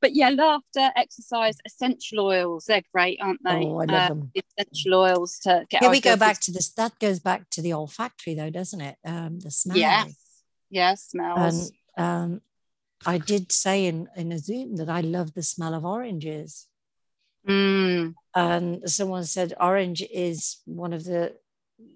but 0.00 0.14
yeah, 0.14 0.30
laughter, 0.30 0.90
exercise, 0.94 1.56
essential 1.66 2.20
oils, 2.20 2.64
they're 2.66 2.82
great, 2.92 3.18
aren't 3.20 3.42
they? 3.44 3.64
Oh, 3.64 3.80
I 3.80 3.84
love 3.84 3.90
Uh, 3.90 4.08
them. 4.08 4.32
Essential 4.34 4.94
oils 4.94 5.38
to 5.40 5.66
get 5.68 5.82
Here 5.82 5.90
we 5.90 6.00
go 6.00 6.16
back 6.16 6.40
to 6.40 6.52
this. 6.52 6.70
That 6.70 6.98
goes 7.00 7.18
back 7.18 7.50
to 7.50 7.62
the 7.62 7.72
olfactory, 7.72 8.34
though, 8.34 8.50
doesn't 8.50 8.80
it? 8.80 8.96
Um, 9.04 9.40
the 9.40 9.50
smell. 9.50 9.76
Yeah, 9.76 10.04
yeah, 10.70 10.90
And 10.90 10.98
smells. 10.98 11.72
um, 11.96 12.40
I 13.04 13.18
did 13.18 13.52
say 13.52 13.86
in, 13.86 14.08
in 14.16 14.32
a 14.32 14.38
Zoom 14.38 14.76
that 14.76 14.88
I 14.88 15.00
love 15.00 15.34
the 15.34 15.42
smell 15.42 15.74
of 15.74 15.84
oranges. 15.84 16.66
Mm, 17.48 18.14
And 18.34 18.90
someone 18.90 19.24
said 19.24 19.54
orange 19.60 20.02
is 20.10 20.58
one 20.64 20.92
of 20.92 21.04
the 21.04 21.36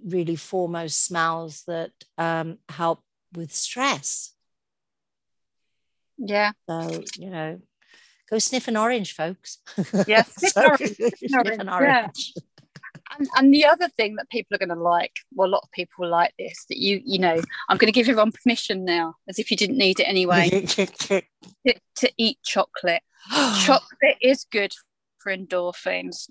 really 0.04 0.36
foremost 0.36 1.04
smells 1.04 1.62
that 1.66 1.92
um, 2.18 2.58
help 2.68 3.02
with 3.34 3.52
stress. 3.54 4.32
yeah, 6.18 6.52
So, 6.68 7.02
you 7.16 7.30
know, 7.30 7.60
go 8.30 8.38
sniff 8.38 8.68
an 8.68 8.76
orange, 8.76 9.14
folks. 9.14 9.58
Yeah, 10.06 10.22
sniff 10.26 10.52
So- 10.52 10.62
an 10.62 10.68
orange, 10.70 10.96
sniff 10.96 11.32
orange, 11.68 12.32
yeah. 12.36 12.42
and, 13.18 13.28
and 13.36 13.54
the 13.54 13.64
other 13.64 13.88
thing 13.88 14.16
that 14.16 14.28
people 14.30 14.54
are 14.54 14.58
going 14.58 14.68
to 14.76 14.82
like, 14.82 15.12
well, 15.32 15.48
a 15.48 15.50
lot 15.50 15.62
of 15.62 15.70
people 15.72 16.08
like 16.08 16.32
this. 16.38 16.64
That 16.68 16.78
you, 16.78 17.00
you 17.04 17.18
know, 17.18 17.40
I'm 17.68 17.76
going 17.76 17.86
to 17.86 17.92
give 17.92 18.08
everyone 18.08 18.32
permission 18.32 18.84
now, 18.84 19.14
as 19.28 19.38
if 19.38 19.50
you 19.50 19.56
didn't 19.56 19.78
need 19.78 20.00
it 20.00 20.04
anyway, 20.04 20.48
to, 20.66 21.22
to 21.64 22.12
eat 22.18 22.38
chocolate. 22.44 23.02
chocolate 23.64 24.16
is 24.20 24.44
good 24.50 24.72
for 25.20 25.34
endorphins. 25.36 26.28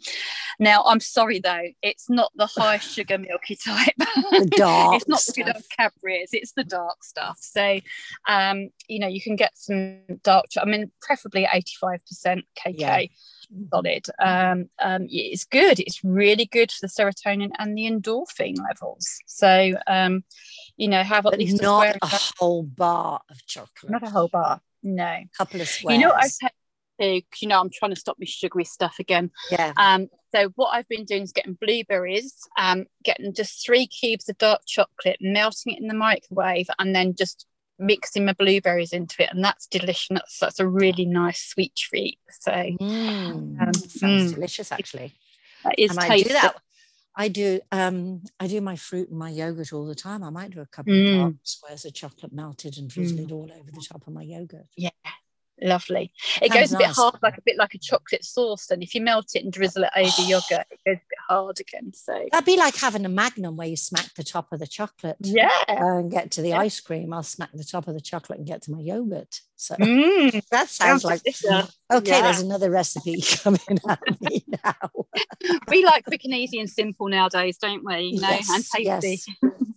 Now, 0.60 0.84
I'm 0.86 1.00
sorry 1.00 1.40
though, 1.40 1.68
it's 1.82 2.10
not 2.10 2.32
the 2.36 2.48
high 2.48 2.78
sugar 2.94 3.18
milky 3.18 3.56
type. 3.56 3.94
the 3.98 4.52
dark 4.58 4.96
it's 4.96 5.08
not 5.08 5.22
the 5.26 5.34
good 5.44 5.56
old 5.56 5.64
Cadbury's, 5.78 6.30
it's 6.34 6.54
the 6.54 6.64
dark 6.64 7.04
stuff. 7.04 7.38
So, 7.42 7.80
um, 8.28 8.70
you 8.88 9.00
know, 9.00 9.08
you 9.08 9.22
can 9.22 9.36
get 9.36 9.52
some 9.58 10.00
dark. 10.24 10.46
I 10.60 10.66
mean, 10.66 10.92
preferably 11.02 11.46
85% 11.46 12.44
KK 12.58 12.76
Yeah. 12.78 13.02
solid. 13.72 14.06
Um, 14.20 14.70
um, 14.80 15.08
it's 15.10 15.46
good. 15.46 15.80
It's 15.80 16.04
really 16.04 16.46
good 16.46 16.72
for 16.72 16.80
the 16.82 16.88
serotonin 16.88 17.52
and 17.58 17.78
the 17.78 17.90
endorphin 17.90 18.56
levels. 18.58 19.08
So, 19.26 19.74
um, 19.88 20.24
you 20.78 20.88
know, 20.88 21.04
have 21.04 21.26
at 21.26 21.32
But 21.32 21.40
least 21.40 21.60
a 21.60 21.64
not 21.64 21.82
square, 21.88 21.98
a 22.02 22.20
whole 22.40 22.64
bar 22.64 23.22
of 23.30 23.46
chocolate. 23.46 23.92
not 23.92 24.04
a 24.04 24.10
whole 24.10 24.28
bar. 24.30 24.62
No. 24.82 25.04
A 25.04 25.28
couple 25.38 25.60
of 25.62 25.68
squares. 25.68 26.00
You 26.00 26.06
know 26.06 26.14
what 26.14 26.24
I've 26.24 26.32
had 26.42 26.52
'cause, 27.00 27.42
you 27.42 27.48
know, 27.48 27.60
I'm 27.60 27.70
trying 27.70 27.94
to 27.94 28.00
stop 28.00 28.18
my 28.20 28.26
sugary 28.26 28.66
stuff 28.66 28.98
again. 29.00 29.32
yeah. 29.52 29.74
Um, 29.78 30.08
so 30.34 30.50
what 30.56 30.70
I've 30.74 30.88
been 30.88 31.06
doing 31.06 31.24
is 31.24 31.32
getting 31.32 31.58
blueberries, 31.60 32.36
um, 32.58 32.86
getting 33.04 33.34
just 33.34 33.66
three 33.66 33.88
cubes 33.88 34.30
of 34.30 34.38
dark 34.38 34.62
chocolate, 34.68 35.18
melting 35.22 35.74
it 35.74 35.82
in 35.82 35.88
the 35.88 35.94
microwave, 35.96 36.68
and 36.78 36.96
then 36.96 37.16
just 37.16 37.46
mixing 37.80 38.26
my 38.26 38.34
blueberries 38.34 38.92
into 38.94 39.24
it, 39.24 39.30
and 39.32 39.44
that's 39.44 39.66
delicious. 39.68 40.08
That's, 40.10 40.38
that's 40.40 40.60
a 40.60 40.68
really 40.68 41.06
nice 41.06 41.42
sweet 41.42 41.76
treat. 41.76 42.20
So 42.42 42.52
Mm, 42.52 43.62
Um, 43.62 43.74
sounds 43.74 44.32
mm. 44.32 44.34
delicious, 44.36 44.72
actually. 44.72 45.14
that 45.64 45.76
is 45.80 45.92
and 45.92 46.00
I 46.00 46.08
tasty. 46.10 46.30
do 46.30 46.34
that. 46.34 46.56
I 47.16 47.28
do. 47.28 47.60
Um, 47.72 48.24
I 48.40 48.48
do 48.48 48.62
my 48.62 48.76
fruit 48.76 49.10
and 49.10 49.18
my 49.18 49.30
yogurt 49.30 49.74
all 49.74 49.86
the 49.86 49.96
time. 49.96 50.24
I 50.24 50.30
might 50.30 50.52
do 50.52 50.62
a 50.62 50.66
couple 50.66 50.94
Mm. 50.94 51.28
of 51.28 51.36
squares 51.44 51.84
of 51.86 51.94
chocolate 51.94 52.32
melted 52.32 52.78
and 52.78 52.90
drizzle 52.90 53.20
it 53.20 53.32
all 53.32 53.52
over 53.52 53.72
the 53.72 53.82
top 53.82 54.08
of 54.08 54.14
my 54.14 54.24
yogurt. 54.24 54.68
Yeah, 54.78 54.90
lovely. 55.62 56.12
It 56.42 56.52
Sounds 56.52 56.72
goes 56.72 56.74
a 56.74 56.78
bit 56.78 56.88
nice. 56.88 56.96
hard, 56.96 57.16
like 57.22 57.38
a 57.38 57.42
bit 57.46 57.58
like 57.58 57.74
a 57.74 57.78
chocolate 57.78 58.24
sauce. 58.24 58.70
And 58.72 58.82
if 58.84 58.94
you 58.96 59.02
melt 59.02 59.36
it 59.36 59.44
and 59.44 59.52
drizzle 59.54 59.84
it 59.84 59.90
over 59.96 60.22
yogurt, 60.30 60.66
it 60.72 60.80
goes 60.86 60.96
a 60.98 61.10
bit 61.10 61.20
hard 61.28 61.60
again. 61.60 61.92
So 61.94 62.28
That'd 62.32 62.46
be 62.46 62.58
like 62.58 62.76
having 62.76 63.06
a 63.06 63.10
magnum 63.10 63.58
where 63.58 63.68
you 63.68 63.76
smack 63.78 64.14
the 64.16 64.24
top 64.24 64.52
of 64.52 64.60
the 64.60 64.68
chocolate 64.68 65.18
yeah. 65.22 65.50
and 65.68 66.12
get 66.12 66.32
to 66.32 66.42
the 66.42 66.50
Yeah. 66.50 66.60
ice 66.60 66.80
cream. 66.80 67.14
I'll 67.14 67.24
smack 67.24 67.52
the 67.54 67.64
top 67.64 67.88
of 67.88 67.94
the 67.94 68.02
chocolate 68.02 68.40
and 68.40 68.48
get 68.48 68.62
to 68.64 68.72
my 68.72 68.80
yogurt. 68.82 69.42
So 69.56 69.76
Mm, 69.76 70.32
that 70.52 70.70
sounds 70.70 71.02
sounds 71.02 71.04
like 71.04 71.24
delicious. 71.24 71.76
okay. 71.92 72.12
Yeah. 72.12 72.22
There's 72.22 72.40
another 72.42 72.70
recipe 72.72 73.22
coming 73.44 73.60
at 73.90 74.22
me 74.22 74.46
now. 74.64 74.90
we 75.70 75.84
like 75.86 76.06
quick 76.06 76.24
and 76.24 76.34
easy 76.34 76.60
and 76.60 76.70
simple 76.70 77.08
nowadays, 77.10 77.58
don't 77.58 77.84
we? 77.84 77.98
You 78.14 78.22
know, 78.22 78.30
and 78.30 78.46
Yes, 78.48 78.70
tasty. 78.70 78.84
yes. 78.84 79.26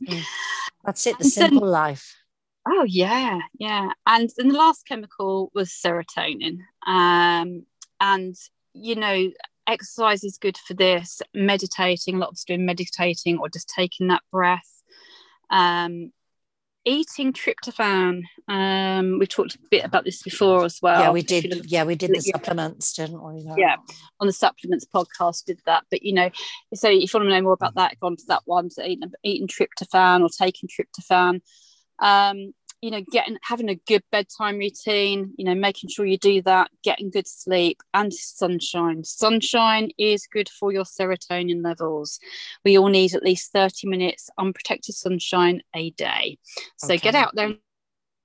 Mm. 0.09 0.25
That's 0.85 1.07
it. 1.07 1.17
The 1.19 1.25
simple 1.25 1.69
life. 1.69 2.17
Oh 2.67 2.85
yeah, 2.85 3.41
yeah. 3.59 3.91
And 4.07 4.31
then 4.37 4.49
the 4.49 4.59
last 4.59 4.87
chemical 4.87 5.51
was 5.55 5.71
serotonin. 5.71 6.59
Um, 6.87 7.67
and 8.01 8.37
you 8.75 8.95
know, 8.95 9.31
exercise 9.67 10.25
is 10.25 10.39
good 10.39 10.57
for 10.57 10.75
this. 10.75 11.23
Meditating, 11.35 12.15
a 12.15 12.19
lot 12.19 12.29
of 12.29 12.35
us 12.35 12.45
doing 12.45 12.65
meditating 12.65 13.39
or 13.39 13.49
just 13.49 13.69
taking 13.69 14.09
that 14.09 14.23
breath. 14.31 14.83
Um, 15.51 16.13
eating 16.85 17.33
tryptophan. 17.33 18.23
Um, 18.49 19.19
we 19.19 19.27
talked 19.27 19.55
a 19.55 19.59
bit 19.71 19.85
about 19.85 20.05
this 20.05 20.23
before 20.23 20.65
as 20.65 20.79
well. 20.83 21.01
yeah, 21.01 21.11
we 21.11 21.23
did. 21.23 21.71
Yeah, 21.71 21.85
we 21.85 21.95
did 21.95 22.13
the 22.13 22.21
supplements, 22.21 22.93
didn't 22.95 23.23
we? 23.23 23.45
Yeah. 23.57 23.77
on 24.21 24.27
the 24.27 24.33
supplements 24.33 24.87
podcast 24.93 25.45
did 25.45 25.61
that. 25.67 25.85
But 25.91 26.03
you 26.03 26.13
know, 26.13 26.31
so 26.75 26.89
if 26.89 27.13
you 27.13 27.19
want 27.19 27.29
to 27.29 27.35
know 27.35 27.43
more 27.43 27.53
about 27.53 27.75
that, 27.75 27.99
go 28.01 28.09
on 28.09 28.17
to 28.17 28.25
that 28.29 28.43
one. 28.45 28.71
So 28.71 28.83
eating, 28.85 29.11
eating 29.23 29.49
tryptophan 29.49 30.23
or 30.23 30.29
taking 30.29 30.69
tryptophan. 30.69 31.41
Um, 32.03 32.53
you 32.83 32.91
know, 32.91 33.01
getting 33.13 33.39
having 33.43 33.69
a 33.69 33.77
good 33.87 34.03
bedtime 34.11 34.59
routine, 34.59 35.33
you 35.39 35.45
know, 35.45 35.55
making 35.55 35.89
sure 35.89 36.05
you 36.05 36.19
do 36.19 36.43
that, 36.43 36.69
getting 36.83 37.11
good 37.11 37.29
sleep 37.29 37.81
and 37.95 38.13
sunshine. 38.13 39.05
Sunshine 39.05 39.91
is 39.99 40.27
good 40.27 40.49
for 40.49 40.73
your 40.73 40.83
serotonin 40.83 41.63
levels. 41.63 42.19
We 42.65 42.77
all 42.77 42.89
need 42.89 43.15
at 43.15 43.23
least 43.23 43.53
30 43.53 43.87
minutes 43.87 44.29
unprotected 44.37 44.97
sunshine 44.97 45.63
a 45.77 45.91
day. 45.91 46.39
So 46.77 46.99
get 46.99 47.15
out 47.15 47.37
there 47.37 47.47
in 47.51 47.59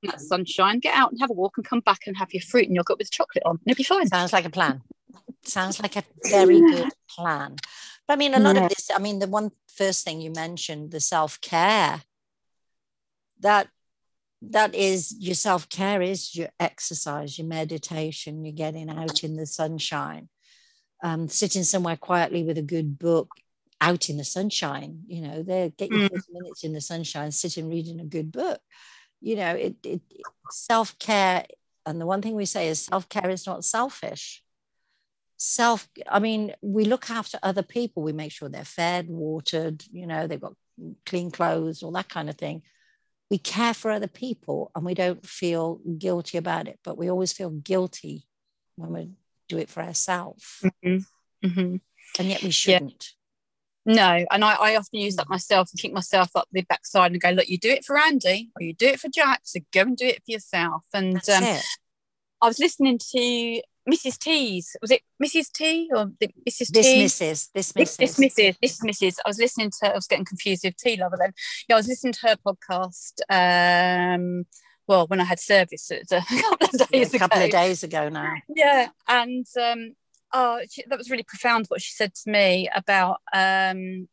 that 0.06 0.22
sunshine, 0.22 0.80
get 0.80 0.96
out 0.96 1.12
and 1.12 1.22
have 1.22 1.30
a 1.30 1.34
walk 1.34 1.58
and 1.58 1.66
come 1.66 1.82
back 1.82 2.08
and 2.08 2.18
have 2.18 2.34
your 2.34 2.42
fruit 2.42 2.66
and 2.66 2.76
yogurt 2.76 2.98
with 2.98 3.12
chocolate 3.12 3.44
on. 3.46 3.60
It'll 3.68 3.78
be 3.78 3.84
fine. 3.84 4.08
Sounds 4.08 4.34
like 4.34 4.46
a 4.46 4.50
plan. 4.50 4.82
Sounds 5.44 5.80
like 5.80 5.96
a 5.96 6.04
very 6.26 6.62
good 6.62 6.88
plan. 7.10 7.58
But 8.08 8.14
I 8.14 8.16
mean, 8.16 8.34
a 8.34 8.40
lot 8.40 8.56
Yeah. 8.56 8.64
of 8.64 8.70
this, 8.70 8.90
I 8.94 9.00
mean, 9.00 9.20
the 9.20 9.28
one 9.28 9.52
first 9.68 10.04
thing 10.04 10.20
you 10.20 10.32
mentioned, 10.32 10.92
the 10.92 11.00
self 11.00 11.40
care, 11.42 12.02
that 13.42 13.68
that 14.42 14.76
is 14.76 15.16
your 15.20 15.36
self 15.36 15.68
care 15.70 16.02
is 16.02 16.36
your 16.36 16.50
exercise, 16.60 17.38
your 17.38 17.48
meditation, 17.48 18.46
you're 18.46 18.54
getting 18.54 18.90
out 18.90 19.24
in 19.24 19.36
the 19.36 19.46
sunshine, 19.46 20.30
um, 21.04 21.28
sitting 21.28 21.64
somewhere 21.64 21.98
quietly 21.98 22.44
with 22.44 22.58
a 22.58 22.64
good 22.64 23.00
book 23.00 23.30
out 23.82 24.10
in 24.10 24.18
the 24.18 24.24
sunshine. 24.24 25.02
You 25.08 25.22
know, 25.22 25.44
there 25.44 25.70
get 25.70 25.92
your 25.92 26.02
Mm. 26.02 26.10
30 26.10 26.22
minutes 26.34 26.64
in 26.64 26.74
the 26.74 26.82
sunshine, 26.82 27.32
sitting 27.32 27.70
reading 27.70 28.00
a 28.00 28.06
good 28.06 28.32
book. 28.32 28.60
You 29.22 29.36
know, 29.38 29.56
it, 29.56 29.76
it 29.84 30.02
self 30.50 30.98
care. 31.00 31.46
And 31.86 32.00
the 32.02 32.06
one 32.06 32.22
thing 32.22 32.36
we 32.36 32.46
say 32.46 32.68
is 32.68 32.84
self 32.84 33.10
care 33.10 33.30
is 33.30 33.48
not 33.48 33.66
selfish 33.66 34.44
self 35.38 35.88
i 36.10 36.18
mean 36.18 36.52
we 36.62 36.84
look 36.84 37.12
after 37.12 37.38
other 37.44 37.62
people 37.62 38.02
we 38.02 38.12
make 38.12 38.32
sure 38.32 38.50
they're 38.50 38.66
fed 38.66 39.08
watered 39.08 39.84
you 39.92 40.08
know 40.08 40.26
they've 40.26 40.42
got 40.42 40.56
clean 41.06 41.30
clothes 41.30 41.84
all 41.84 41.92
that 41.92 42.10
kind 42.10 42.28
of 42.28 42.36
thing 42.36 42.64
we 43.30 43.38
care 43.38 43.74
for 43.74 43.92
other 43.92 44.08
people 44.08 44.72
and 44.76 44.86
we 44.86 44.94
don't 44.94 45.26
feel 45.26 45.80
guilty 45.98 46.38
about 46.38 46.68
it 46.68 46.80
but 46.84 46.98
we 46.98 47.10
always 47.10 47.34
feel 47.34 47.50
guilty 47.50 48.26
when 48.76 48.94
we 48.94 49.10
do 49.50 49.58
it 49.58 49.70
for 49.70 49.82
ourselves 49.84 50.64
Mhm. 51.44 51.82
and 52.20 52.30
yet 52.30 52.42
we 52.42 52.52
shouldn't. 52.52 53.14
No, 53.86 54.26
and 54.32 54.44
I, 54.44 54.54
I 54.56 54.76
often 54.76 55.00
use 55.00 55.16
that 55.16 55.30
myself 55.30 55.70
and 55.72 55.80
kick 55.80 55.94
myself 55.94 56.30
up 56.36 56.50
the 56.52 56.62
backside 56.64 57.14
and 57.14 57.22
go, 57.22 57.30
look, 57.30 57.48
you 57.48 57.58
do 57.58 57.70
it 57.70 57.86
for 57.86 57.98
Andy 57.98 58.50
or 58.56 58.62
you 58.62 58.74
do 58.74 58.88
it 58.88 59.00
for 59.00 59.08
Jack, 59.08 59.42
so 59.44 59.62
go 59.72 59.82
and 59.82 59.96
do 59.96 60.06
it 60.06 60.24
for 60.26 60.32
yourself. 60.32 60.84
And 60.94 61.16
um, 61.30 61.44
it. 61.46 61.64
I 62.42 62.48
was 62.48 62.60
listening 62.60 63.00
to 63.14 63.62
Mrs. 63.90 64.18
T's. 64.20 64.76
Was 64.82 64.92
it 64.92 65.02
Mrs. 65.24 65.52
T 65.52 65.90
or 65.96 66.12
the 66.20 66.30
Mrs. 66.50 66.72
this 66.72 66.92
T? 66.92 67.02
this 67.54 67.76
This, 67.78 68.00
misses 68.00 68.16
this 68.18 68.18
Mrs. 68.18 68.58
This 68.62 68.80
Mrs. 68.82 69.16
I 69.26 69.30
was 69.30 69.40
listening 69.40 69.72
to. 69.82 69.92
I 69.92 69.96
was 69.96 70.08
getting 70.08 70.26
confused 70.26 70.64
with 70.66 70.78
Tea 70.78 70.98
Lover 70.98 71.18
then. 71.20 71.34
Yeah, 71.70 71.76
I 71.76 71.80
was 71.80 71.88
listening 71.88 72.14
to 72.14 72.28
her 72.28 72.36
podcast. 72.46 73.22
Um, 73.30 74.46
well, 74.88 75.08
when 75.08 75.20
I 75.20 75.26
had 75.26 75.40
service, 75.40 75.90
it 75.92 76.06
was 76.10 76.24
a 76.24 76.42
couple 76.42 76.68
of 76.82 76.90
Yeah, 76.92 77.00
days 77.00 77.14
a 77.14 77.20
couple 77.20 77.38
ago 77.38 77.46
of 77.46 77.52
days 77.52 77.84
ago 77.84 78.10
now 78.10 78.34
yeah 78.56 78.88
and 79.08 79.46
um 79.62 79.96
oh 80.34 80.62
she, 80.70 80.84
that 80.88 80.98
was 80.98 81.10
really 81.10 81.24
profound 81.24 81.66
what 81.68 81.82
she 81.82 81.92
said 81.94 82.14
to 82.16 82.30
me 82.32 82.70
about 82.76 83.18
um 83.34 84.08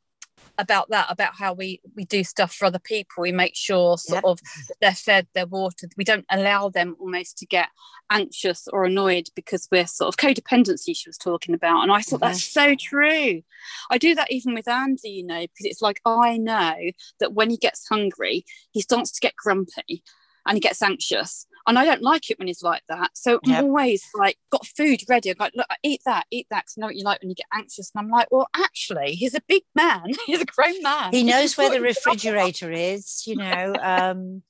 about 0.58 0.88
that 0.90 1.06
about 1.10 1.34
how 1.36 1.52
we 1.52 1.80
we 1.96 2.04
do 2.04 2.24
stuff 2.24 2.54
for 2.54 2.66
other 2.66 2.78
people. 2.78 3.22
We 3.22 3.32
make 3.32 3.56
sure 3.56 3.98
sort 3.98 4.24
of 4.24 4.38
they're 4.80 4.92
fed 4.92 5.26
they're 5.34 5.46
watered. 5.46 5.92
We 5.96 6.04
don't 6.04 6.26
allow 6.30 6.68
them 6.68 6.96
almost 6.98 7.38
to 7.38 7.46
get 7.46 7.68
anxious 8.10 8.68
or 8.72 8.84
annoyed 8.84 9.28
because 9.34 9.68
we're 9.72 9.86
sort 9.86 10.08
of 10.08 10.16
codependency 10.16 10.96
she 10.96 11.08
was 11.08 11.18
talking 11.18 11.54
about. 11.54 11.82
And 11.82 11.92
i 11.92 12.00
thought 12.00 12.20
that's 12.20 12.48
mm-hmm. 12.48 12.70
so 12.70 12.76
true. 12.78 13.42
I 13.90 13.98
do 13.98 14.14
that 14.14 14.30
even 14.30 14.54
with 14.54 14.68
andy 14.68 15.10
you 15.10 15.26
know 15.26 15.40
because 15.40 15.66
it's 15.66 15.82
like 15.82 16.00
i 16.04 16.36
know 16.36 16.74
that 17.20 17.32
when 17.32 17.50
he 17.50 17.56
gets 17.56 17.88
hungry 17.88 18.44
he 18.72 18.80
starts 18.80 19.10
to 19.12 19.20
get 19.20 19.36
grumpy 19.36 20.02
and 20.46 20.56
he 20.56 20.60
gets 20.60 20.82
anxious 20.82 21.46
and 21.66 21.78
I 21.78 21.84
don't 21.84 22.02
like 22.02 22.30
it 22.30 22.38
when 22.38 22.48
he's 22.48 22.62
like 22.62 22.82
that. 22.88 23.10
So 23.14 23.40
Yep. 23.44 23.58
I'm 23.58 23.64
always 23.64 24.04
like, 24.14 24.36
got 24.50 24.66
food 24.66 25.00
ready. 25.08 25.30
I'm 25.30 25.36
like, 25.38 25.52
look, 25.56 25.66
eat 25.82 26.00
that, 26.04 26.26
eat 26.30 26.46
that. 26.50 26.64
Because 26.64 26.74
I 26.76 26.80
know 26.80 26.86
what 26.88 26.96
you 26.96 27.04
like 27.04 27.20
when 27.22 27.30
you 27.30 27.34
get 27.34 27.46
anxious. 27.52 27.90
And 27.94 28.04
I'm 28.04 28.10
like, 28.10 28.28
well, 28.30 28.48
actually, 28.54 29.12
he's 29.12 29.34
a 29.34 29.40
big 29.46 29.62
man. 29.74 30.04
he's 30.26 30.40
a 30.40 30.44
grown 30.46 30.82
man. 30.82 31.12
he 31.12 31.22
knows 31.22 31.56
where 31.56 31.70
the 31.70 31.80
What 31.80 31.88
is 31.88 32.04
wrong? 32.06 32.14
refrigerator 32.14 32.70
is 32.70 33.26
you 33.26 33.36
know 33.36 33.74
um 33.82 34.42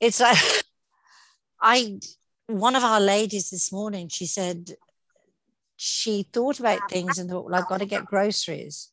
it's 0.00 0.20
like 0.20 0.38
i 1.60 1.98
one 2.46 2.76
of 2.76 2.84
our 2.84 3.00
ladies 3.00 3.50
this 3.50 3.70
morning 3.72 4.08
she 4.08 4.26
said 4.26 4.74
she 5.76 6.22
thought 6.22 6.58
about 6.60 6.90
things 6.90 7.18
and 7.18 7.28
thought 7.30 7.44
well 7.44 7.54
i've 7.54 7.68
got 7.68 7.78
to 7.78 7.86
get 7.86 8.04
groceries 8.04 8.90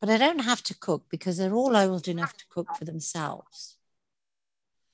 but 0.00 0.10
i 0.10 0.16
don't 0.16 0.40
have 0.40 0.62
to 0.62 0.74
cook 0.74 1.04
because 1.10 1.36
they're 1.38 1.54
all 1.54 1.76
old 1.76 2.08
enough 2.08 2.36
to 2.36 2.44
cook 2.50 2.74
for 2.76 2.84
themselves 2.84 3.76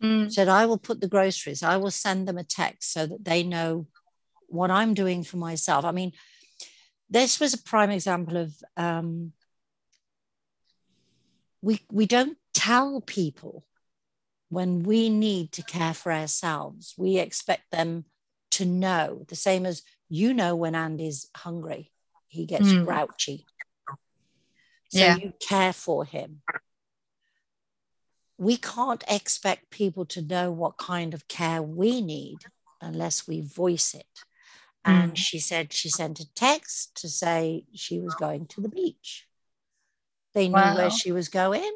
Mm, 0.03 0.33
said 0.33 0.49
i 0.49 0.67
will 0.67 0.79
put 0.79 1.01
the 1.01 1.09
groceries 1.09 1.63
i 1.63 1.77
will 1.77 1.91
send 1.91 2.27
them 2.27 2.39
a 2.39 2.45
text 2.45 2.93
so 2.93 3.07
that 3.07 3.25
they 3.25 3.43
know 3.45 3.87
what 4.49 4.71
i'm 4.71 4.95
doing 4.95 5.23
for 5.23 5.37
myself. 5.37 5.85
I 5.85 5.93
mean 5.93 6.13
this 7.09 7.39
was 7.39 7.53
a 7.53 7.59
prime 7.63 7.91
example 7.91 8.37
of 8.39 8.55
um, 8.77 9.33
we 11.61 11.81
we 11.91 12.07
don't 12.07 12.39
tell 12.55 13.01
people 13.03 13.65
when 14.49 14.83
we 14.83 15.09
need 15.11 15.53
to 15.53 15.63
care 15.63 15.95
for 15.95 16.11
ourselves. 16.13 16.95
We 16.97 17.19
expect 17.19 17.71
them 17.71 18.07
to 18.53 18.65
know 18.65 19.25
the 19.29 19.37
same 19.37 19.65
as 19.67 19.83
you 20.09 20.35
know 20.35 20.57
when 20.57 20.75
andy's 20.75 21.29
hungry 21.37 21.91
he 22.29 22.47
gets 22.47 22.73
Mm. 22.73 22.85
grouchy. 22.85 23.47
So 24.89 24.99
Yeah. 24.99 25.17
you 25.17 25.33
care 25.39 25.73
for 25.73 26.05
him 26.05 26.43
we 28.43 28.57
can't 28.57 29.05
expect 29.09 29.71
people 29.71 30.05
to 30.05 30.21
know 30.21 30.51
what 30.51 30.77
kind 30.77 31.15
of 31.15 31.29
care 31.29 31.63
we 31.63 32.01
need 32.01 32.39
unless 32.81 33.29
we 33.29 33.41
voice 33.41 33.95
it. 33.95 34.25
And 34.85 35.13
Mm. 35.13 35.17
she 35.17 35.39
said 35.39 35.73
she 35.73 35.89
sent 35.89 36.19
a 36.19 36.35
text 36.35 36.97
to 37.03 37.09
say 37.09 37.65
she 37.73 38.01
was 38.01 38.17
going 38.17 38.47
to 38.49 38.61
the 38.61 38.69
beach. 38.69 39.29
They 40.35 40.49
knew 40.49 40.55
Wow. 40.55 40.75
where 40.75 40.91
she 40.91 41.13
was 41.13 41.29
going 41.29 41.73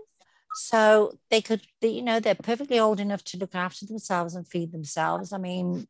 so 0.52 1.16
they 1.30 1.40
could 1.40 1.62
they- 1.80 1.90
you 1.90 2.02
know 2.02 2.18
they're 2.18 2.34
perfectly 2.34 2.80
old 2.80 2.98
enough 2.98 3.22
to 3.24 3.36
look 3.38 3.54
after 3.54 3.86
themselves 3.86 4.34
and 4.34 4.48
feed 4.48 4.72
themselves. 4.72 5.32
I 5.32 5.38
mean 5.38 5.86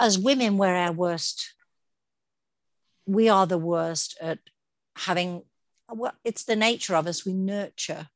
as 0.00 0.18
women 0.18 0.56
we're 0.56 0.74
our 0.74 0.92
worst. 0.92 1.52
We 3.04 3.28
are 3.28 3.46
the 3.46 3.58
worst 3.58 4.16
at 4.22 4.38
having 4.96 5.42
well 5.88 6.14
it's 6.24 6.44
the 6.44 6.56
nature 6.56 6.96
of 6.96 7.06
us. 7.06 7.26
We 7.26 7.34
nurture 7.34 8.08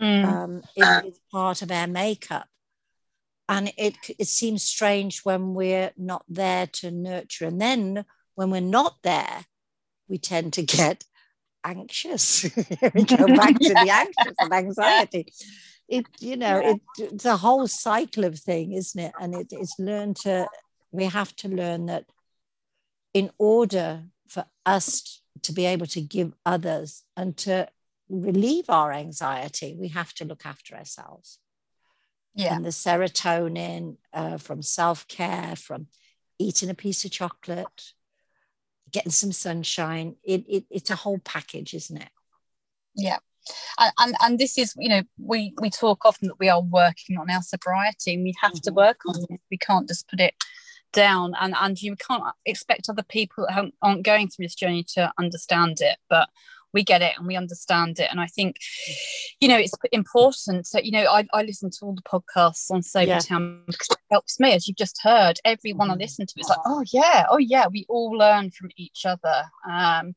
mm, 0.00 0.24
um, 0.24 0.62
it 0.76 1.06
is 1.06 1.20
part 1.30 1.62
of 1.62 1.70
our 1.70 1.86
makeup. 1.86 2.48
And 3.48 3.72
it, 3.76 3.96
it 4.18 4.26
seems 4.26 4.62
strange 4.62 5.20
when 5.20 5.54
we're 5.54 5.92
not 5.96 6.24
there 6.28 6.66
to 6.66 6.90
nurture. 6.90 7.46
And 7.46 7.60
then 7.60 8.04
when 8.34 8.50
we're 8.50 8.60
not 8.60 8.96
there, 9.02 9.44
we 10.08 10.18
tend 10.18 10.54
to 10.54 10.62
get 10.62 11.04
anxious. 11.62 12.44
we 12.94 13.04
go 13.04 13.26
back 13.36 13.58
to 13.58 13.74
the 13.74 13.90
anxious 13.90 14.34
and 14.38 14.52
anxiety. 14.52 15.32
It, 15.88 16.06
you 16.20 16.36
know, 16.36 16.58
it, 16.58 16.80
it's 16.98 17.26
a 17.26 17.36
whole 17.36 17.66
cycle 17.66 18.24
of 18.24 18.38
thing, 18.38 18.72
isn't 18.72 19.00
it? 19.00 19.12
And 19.20 19.34
it, 19.34 19.48
it's 19.50 19.78
learned 19.78 20.16
to, 20.22 20.48
we 20.90 21.04
have 21.04 21.36
to 21.36 21.48
learn 21.48 21.86
that 21.86 22.06
in 23.12 23.30
order 23.38 24.04
for 24.26 24.46
us 24.64 25.20
to 25.42 25.52
be 25.52 25.66
able 25.66 25.86
to 25.86 26.00
give 26.00 26.32
others 26.46 27.02
and 27.16 27.36
to 27.36 27.68
relieve 28.08 28.68
our 28.68 28.92
anxiety, 28.92 29.76
we 29.78 29.88
have 29.88 30.12
to 30.14 30.24
look 30.24 30.44
after 30.44 30.74
ourselves. 30.76 31.38
yeah. 32.34 32.54
And 32.56 32.64
the 32.64 32.70
serotonin 32.70 33.96
uh, 34.12 34.38
from 34.38 34.62
self 34.62 35.06
care, 35.08 35.56
from 35.56 35.86
eating 36.38 36.70
a 36.70 36.74
piece 36.74 37.04
of 37.04 37.10
chocolate, 37.10 37.92
getting 38.90 39.12
some 39.12 39.32
sunshine, 39.32 40.16
it, 40.24 40.44
it, 40.48 40.64
it's 40.70 40.90
a 40.90 40.96
whole 40.96 41.18
package, 41.18 41.74
isn't 41.74 41.96
it? 42.02 42.10
yeah 42.96 43.18
and, 43.78 43.92
and 43.98 44.14
and 44.22 44.38
this 44.38 44.56
is 44.56 44.72
you 44.78 44.88
know 44.88 45.02
we 45.18 45.52
we 45.60 45.68
talk 45.68 46.04
often 46.04 46.28
that 46.28 46.38
we 46.38 46.48
are 46.48 46.62
working 46.62 47.18
on 47.18 47.28
our 47.28 47.42
sobriety 47.42 48.14
and 48.14 48.22
we 48.22 48.32
have 48.40 48.54
to 48.62 48.70
Mhm. 48.70 48.76
work 48.76 49.00
on 49.06 49.16
it 49.28 49.40
we 49.50 49.58
can't 49.58 49.88
just 49.88 50.08
put 50.08 50.20
it 50.20 50.34
down 50.92 51.34
and 51.40 51.54
and 51.60 51.82
you 51.82 51.96
can't 51.96 52.22
expect 52.46 52.88
other 52.88 53.02
people 53.02 53.46
that 53.48 53.70
aren't 53.82 54.04
going 54.04 54.28
through 54.28 54.44
this 54.44 54.54
journey 54.54 54.84
to 54.94 55.12
understand 55.18 55.78
it 55.80 55.98
but 56.08 56.28
we 56.74 56.84
get 56.84 57.00
it 57.00 57.14
and 57.16 57.26
we 57.26 57.36
understand 57.36 57.98
it. 58.00 58.08
And 58.10 58.20
i 58.20 58.26
think 58.26 58.56
you 59.40 59.48
know 59.48 59.56
it's 59.56 59.72
important 59.92 60.66
so 60.66 60.78
you 60.78 60.90
know 60.90 61.04
i, 61.10 61.24
I 61.32 61.42
listen 61.42 61.70
to 61.70 61.78
all 61.84 61.94
the 61.94 62.02
podcasts 62.02 62.70
on 62.70 62.82
sober 62.82 63.06
Yeah. 63.06 63.18
town 63.20 63.62
because 63.66 63.88
it 63.90 63.98
helps 64.10 64.38
me 64.40 64.52
as 64.52 64.66
you've 64.68 64.76
just 64.76 65.00
heard. 65.02 65.38
Everyone 65.44 65.90
i 65.90 65.94
Mhm. 65.94 66.00
listen 66.00 66.26
to 66.26 66.34
it's 66.36 66.48
like 66.48 66.58
oh 66.66 66.82
yeah 66.92 67.24
oh 67.30 67.38
yeah 67.38 67.66
we 67.72 67.86
all 67.88 68.10
learn 68.10 68.50
from 68.50 68.68
each 68.76 69.06
other. 69.06 69.44
Um 69.70 70.14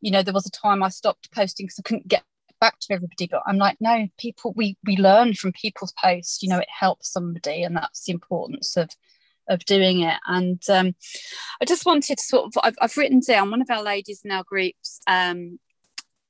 you 0.00 0.10
know 0.10 0.22
there 0.22 0.34
was 0.34 0.46
a 0.46 0.50
time 0.50 0.82
i 0.82 0.88
stopped 0.90 1.30
posting 1.32 1.66
because 1.66 1.78
i 1.78 1.82
couldn't 1.82 2.08
get 2.08 2.22
back 2.60 2.78
to 2.80 2.92
everybody 2.92 3.26
but 3.26 3.42
i'm 3.46 3.58
like 3.58 3.76
no 3.80 4.06
people 4.18 4.52
we 4.54 4.76
we 4.84 4.96
learn 4.96 5.32
from 5.34 5.52
people's 5.52 5.92
posts. 6.02 6.42
You 6.42 6.48
know 6.50 6.58
it 6.58 6.68
helps 6.84 7.12
somebody 7.12 7.62
and 7.62 7.76
that's 7.76 8.04
the 8.04 8.12
importance 8.12 8.76
of 8.76 8.90
of 9.48 9.58
doing 9.64 10.00
it. 10.02 10.18
And 10.26 10.62
um 10.68 10.94
i 11.60 11.64
just 11.64 11.84
wanted 11.86 12.16
to 12.18 12.22
sort 12.22 12.46
of 12.46 12.52
i've, 12.64 12.76
I've 12.80 12.96
written 12.96 13.20
down 13.26 13.50
one 13.50 13.60
of 13.62 13.70
our 13.70 13.82
ladies 13.82 14.20
in 14.24 14.30
our 14.30 14.44
groups 14.44 15.00
um 15.08 15.58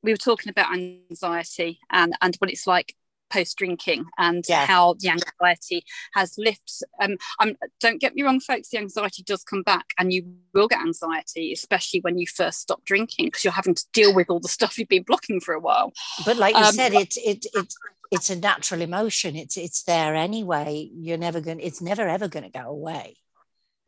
we 0.02 0.12
were 0.12 0.16
talking 0.16 0.50
about 0.50 0.72
anxiety 0.74 1.78
and 1.90 2.14
and 2.20 2.36
what 2.36 2.50
it's 2.50 2.66
like 2.66 2.94
post 3.30 3.56
drinking 3.56 4.04
and 4.18 4.44
Yeah. 4.46 4.66
how 4.66 4.94
the 4.98 5.08
anxiety 5.08 5.84
has 6.12 6.34
lifts 6.36 6.82
um 7.00 7.16
I'm, 7.40 7.56
don't 7.80 7.98
get 7.98 8.14
me 8.14 8.22
wrong 8.22 8.40
folks 8.40 8.68
the 8.68 8.76
anxiety 8.78 9.22
does 9.22 9.42
come 9.42 9.62
back 9.62 9.86
and 9.98 10.12
you 10.12 10.34
will 10.52 10.68
get 10.68 10.80
anxiety 10.80 11.50
especially 11.52 12.00
when 12.00 12.18
you 12.18 12.26
first 12.26 12.60
stop 12.60 12.84
drinking 12.84 13.26
because 13.28 13.42
you're 13.42 13.54
having 13.54 13.74
to 13.74 13.84
deal 13.94 14.14
with 14.14 14.28
all 14.28 14.38
the 14.40 14.48
stuff 14.48 14.76
you've 14.78 14.88
been 14.88 15.02
blocking 15.04 15.40
for 15.40 15.54
a 15.54 15.60
while 15.60 15.92
But 16.26 16.36
like 16.36 16.54
you 16.54 16.62
Um, 16.62 16.74
said, 16.74 16.92
it's 16.92 17.16
it, 17.16 17.46
it, 17.54 17.72
it's 18.10 18.28
a 18.28 18.36
natural 18.36 18.82
emotion. 18.82 19.34
It's 19.36 19.56
it's 19.56 19.82
there 19.84 20.14
anyway. 20.14 20.90
You're 20.92 21.16
never 21.16 21.40
going 21.40 21.56
to, 21.56 21.64
It's 21.64 21.80
never 21.80 22.06
ever 22.06 22.28
going 22.28 22.44
to 22.44 22.50
go 22.50 22.68
away. 22.68 23.16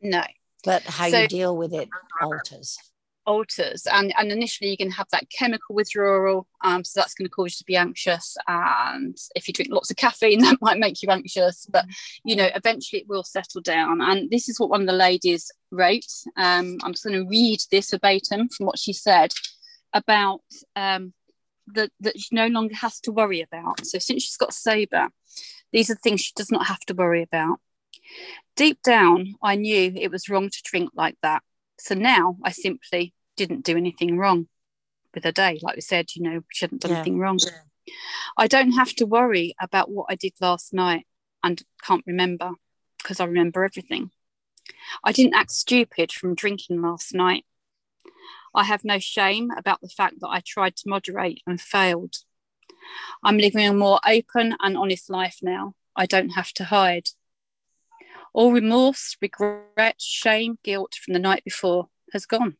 no 0.01 0.23
But 0.63 0.81
how 0.81 1.07
So- 1.11 1.19
you 1.21 1.27
deal 1.27 1.55
with 1.55 1.71
it 1.73 1.89
alters. 2.19 2.79
Alters. 3.25 3.87
And 3.91 4.13
and 4.17 4.31
initially 4.31 4.69
you're 4.69 4.77
going 4.77 4.91
to 4.91 4.97
have 4.97 5.09
that 5.11 5.29
chemical 5.29 5.75
withdrawal 5.75 6.47
um 6.63 6.83
so 6.83 6.99
that's 6.99 7.13
going 7.13 7.25
to 7.25 7.31
cause 7.31 7.53
you 7.53 7.57
to 7.57 7.65
be 7.65 7.75
anxious. 7.75 8.37
And 8.47 9.17
if 9.35 9.47
you 9.47 9.53
drink 9.53 9.71
lots 9.71 9.91
of 9.91 9.97
caffeine 9.97 10.39
that 10.41 10.61
might 10.61 10.79
make 10.79 11.01
you 11.01 11.09
anxious 11.09 11.65
but 11.65 11.85
you 12.23 12.35
know 12.35 12.49
eventually 12.55 13.01
it 13.01 13.07
will 13.07 13.23
settle 13.23 13.61
down. 13.61 14.01
And 14.01 14.29
this 14.29 14.49
is 14.49 14.59
what 14.59 14.69
one 14.69 14.81
of 14.81 14.87
the 14.87 14.93
ladies 14.93 15.51
wrote. 15.71 16.11
Um 16.37 16.77
i'm 16.83 16.93
just 16.93 17.03
going 17.03 17.19
to 17.19 17.29
read 17.29 17.59
this 17.71 17.91
verbatim 17.91 18.49
from 18.49 18.65
what 18.65 18.79
she 18.79 18.93
said 18.93 19.31
about 19.93 20.41
um 20.75 21.13
that 21.73 21.91
that 21.99 22.19
she 22.19 22.29
no 22.31 22.47
longer 22.47 22.75
has 22.75 22.99
to 23.01 23.11
worry 23.11 23.41
about. 23.41 23.85
So 23.85 23.99
since 23.99 24.23
she's 24.23 24.37
got 24.37 24.53
sober 24.53 25.09
these 25.71 25.89
are 25.89 25.95
the 25.95 25.99
things 25.99 26.21
she 26.21 26.31
does 26.35 26.51
not 26.51 26.67
have 26.67 26.79
to 26.81 26.93
worry 26.93 27.21
about. 27.21 27.59
Deep 28.55 28.81
down 28.83 29.35
i 29.41 29.55
knew 29.55 29.91
it 29.95 30.11
was 30.11 30.29
wrong 30.29 30.49
to 30.49 30.61
drink 30.63 30.91
like 30.95 31.17
that. 31.21 31.41
So 31.79 31.95
now 31.95 32.37
I 32.43 32.51
simply 32.51 33.13
didn't 33.35 33.65
do 33.65 33.77
anything 33.77 34.17
wrong 34.17 34.47
with 35.13 35.23
her 35.23 35.31
day. 35.31 35.59
Like 35.61 35.75
we 35.75 35.81
said, 35.81 36.15
you 36.15 36.21
know, 36.23 36.41
she 36.51 36.65
hadn't 36.65 36.81
done 36.81 36.91
Yeah. 36.91 36.97
anything 36.97 37.19
wrong. 37.19 37.39
I 38.37 38.47
don't 38.47 38.71
have 38.71 38.93
to 38.95 39.05
worry 39.05 39.55
about 39.61 39.89
what 39.89 40.07
I 40.09 40.15
did 40.15 40.33
last 40.41 40.73
night 40.73 41.05
and 41.43 41.63
can't 41.83 42.03
remember 42.07 42.51
because 42.97 43.19
I 43.19 43.25
remember 43.25 43.63
everything. 43.63 44.11
I 45.03 45.11
didn't 45.11 45.35
act 45.35 45.51
stupid 45.51 46.11
from 46.11 46.35
drinking 46.35 46.81
last 46.81 47.13
night. 47.13 47.45
I 48.53 48.63
have 48.63 48.83
no 48.83 48.99
shame 48.99 49.51
about 49.51 49.81
the 49.81 49.89
fact 49.89 50.15
that 50.21 50.29
I 50.29 50.39
tried 50.39 50.75
to 50.77 50.89
moderate 50.89 51.41
and 51.45 51.59
failed. 51.59 52.15
I'm 53.23 53.37
living 53.37 53.65
a 53.65 53.73
more 53.73 53.99
open 54.07 54.55
and 54.59 54.77
honest 54.77 55.09
life 55.09 55.39
now. 55.41 55.75
I 55.95 56.05
don't 56.05 56.29
have 56.29 56.51
to 56.53 56.65
hide. 56.65 57.09
All 58.33 58.51
remorse, 58.51 59.15
regret, 59.21 60.01
shame, 60.01 60.57
guilt 60.63 60.95
from 60.95 61.13
the 61.13 61.19
night 61.19 61.43
before 61.43 61.89
has 62.13 62.25
gone. 62.25 62.57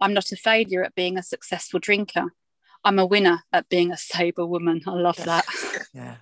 I'm 0.00 0.14
not 0.14 0.32
a 0.32 0.36
failure 0.36 0.82
at 0.84 0.94
being 0.94 1.18
a 1.18 1.22
successful 1.22 1.80
drinker. 1.80 2.32
I'm 2.84 2.98
a 2.98 3.06
winner 3.06 3.44
at 3.52 3.68
being 3.68 3.92
a 3.92 3.96
sober 3.96 4.44
woman. 4.46 4.82
I 4.86 4.92
love 4.92 5.16
that. 5.24 5.46
Yeah. 5.94 6.16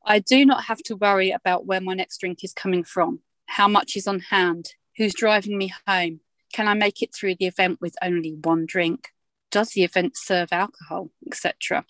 I 0.06 0.18
do 0.18 0.46
not 0.46 0.64
have 0.64 0.78
to 0.84 0.96
worry 0.96 1.30
about 1.30 1.66
where 1.66 1.80
my 1.80 1.92
next 1.92 2.18
drink 2.18 2.42
is 2.42 2.54
coming 2.54 2.84
from, 2.84 3.20
how 3.46 3.68
much 3.68 3.96
is 3.96 4.06
on 4.06 4.20
hand, 4.20 4.70
who's 4.96 5.12
driving 5.12 5.58
me 5.58 5.72
home. 5.86 6.20
Can 6.54 6.68
I 6.68 6.74
make 6.74 7.02
it 7.02 7.14
through 7.14 7.34
the 7.34 7.46
event 7.46 7.80
with 7.82 7.96
only 8.02 8.32
one 8.32 8.64
drink? 8.64 9.10
does 9.54 9.70
the 9.70 9.84
event 9.84 10.16
serve 10.16 10.48
alcohol, 10.50 11.10
etc. 11.28 11.84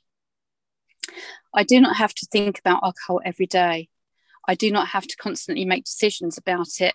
I 1.55 1.63
do 1.63 1.81
not 1.81 1.97
have 1.97 2.13
to 2.13 2.27
think 2.31 2.59
about 2.59 2.85
alcohol 2.85 3.23
every 3.25 3.47
day. 3.47 3.89
I 4.47 4.55
do 4.55 4.71
not 4.71 4.89
have 4.89 5.07
to 5.07 5.17
constantly 5.17 5.65
make 5.65 5.85
decisions 5.85 6.37
about 6.37 6.81
it 6.81 6.95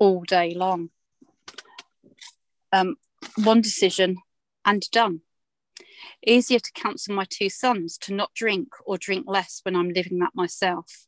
all 0.00 0.24
day 0.24 0.54
long. 0.54 0.90
Um, 2.72 2.96
one 3.36 3.60
decision 3.60 4.16
and 4.64 4.88
done. 4.90 5.22
Easier 6.26 6.58
to 6.58 6.72
counsel 6.72 7.14
my 7.14 7.26
two 7.28 7.48
sons 7.48 7.96
to 7.98 8.14
not 8.14 8.34
drink 8.34 8.68
or 8.84 8.98
drink 8.98 9.24
less 9.26 9.60
when 9.62 9.76
I'm 9.76 9.90
living 9.90 10.18
that 10.18 10.34
myself. 10.34 11.06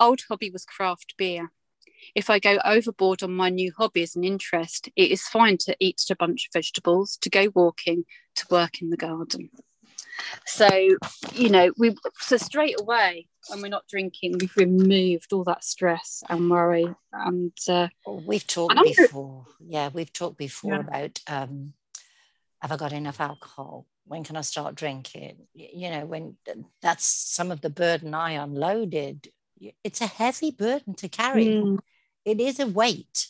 Old 0.00 0.22
hobby 0.28 0.50
was 0.50 0.64
craft 0.64 1.14
beer. 1.16 1.52
If 2.14 2.28
I 2.28 2.38
go 2.38 2.58
overboard 2.64 3.22
on 3.22 3.32
my 3.32 3.48
new 3.48 3.72
hobbies 3.76 4.16
and 4.16 4.24
interest, 4.24 4.88
it 4.96 5.10
is 5.10 5.22
fine 5.22 5.56
to 5.58 5.76
eat 5.78 6.02
a 6.10 6.16
bunch 6.16 6.46
of 6.46 6.52
vegetables, 6.52 7.16
to 7.18 7.30
go 7.30 7.50
walking, 7.54 8.04
to 8.36 8.46
work 8.50 8.82
in 8.82 8.90
the 8.90 8.96
garden. 8.96 9.50
So, 10.46 10.68
you 11.32 11.48
know, 11.48 11.72
we 11.78 11.94
so 12.18 12.36
straight 12.36 12.80
away 12.80 13.28
when 13.48 13.62
we're 13.62 13.68
not 13.68 13.88
drinking, 13.88 14.36
we've 14.38 14.56
removed 14.56 15.32
all 15.32 15.44
that 15.44 15.64
stress 15.64 16.22
and 16.28 16.50
worry. 16.50 16.86
And 17.12 17.52
uh, 17.68 17.88
we've 18.06 18.46
talked 18.46 18.76
before. 18.82 19.46
Yeah, 19.60 19.90
we've 19.92 20.12
talked 20.12 20.38
before 20.38 20.74
yeah. 20.74 20.80
about 20.80 21.20
um, 21.26 21.72
have 22.60 22.72
I 22.72 22.76
got 22.76 22.92
enough 22.92 23.20
alcohol? 23.20 23.86
When 24.06 24.24
can 24.24 24.36
I 24.36 24.42
start 24.42 24.74
drinking? 24.74 25.36
You 25.54 25.90
know, 25.90 26.06
when 26.06 26.36
that's 26.80 27.06
some 27.06 27.50
of 27.50 27.60
the 27.60 27.70
burden 27.70 28.14
I 28.14 28.32
unloaded. 28.32 29.28
It's 29.84 30.00
a 30.00 30.06
heavy 30.06 30.50
burden 30.50 30.94
to 30.94 31.08
carry. 31.08 31.46
Mm. 31.46 31.78
It 32.24 32.40
is 32.40 32.58
a 32.58 32.66
weight 32.66 33.28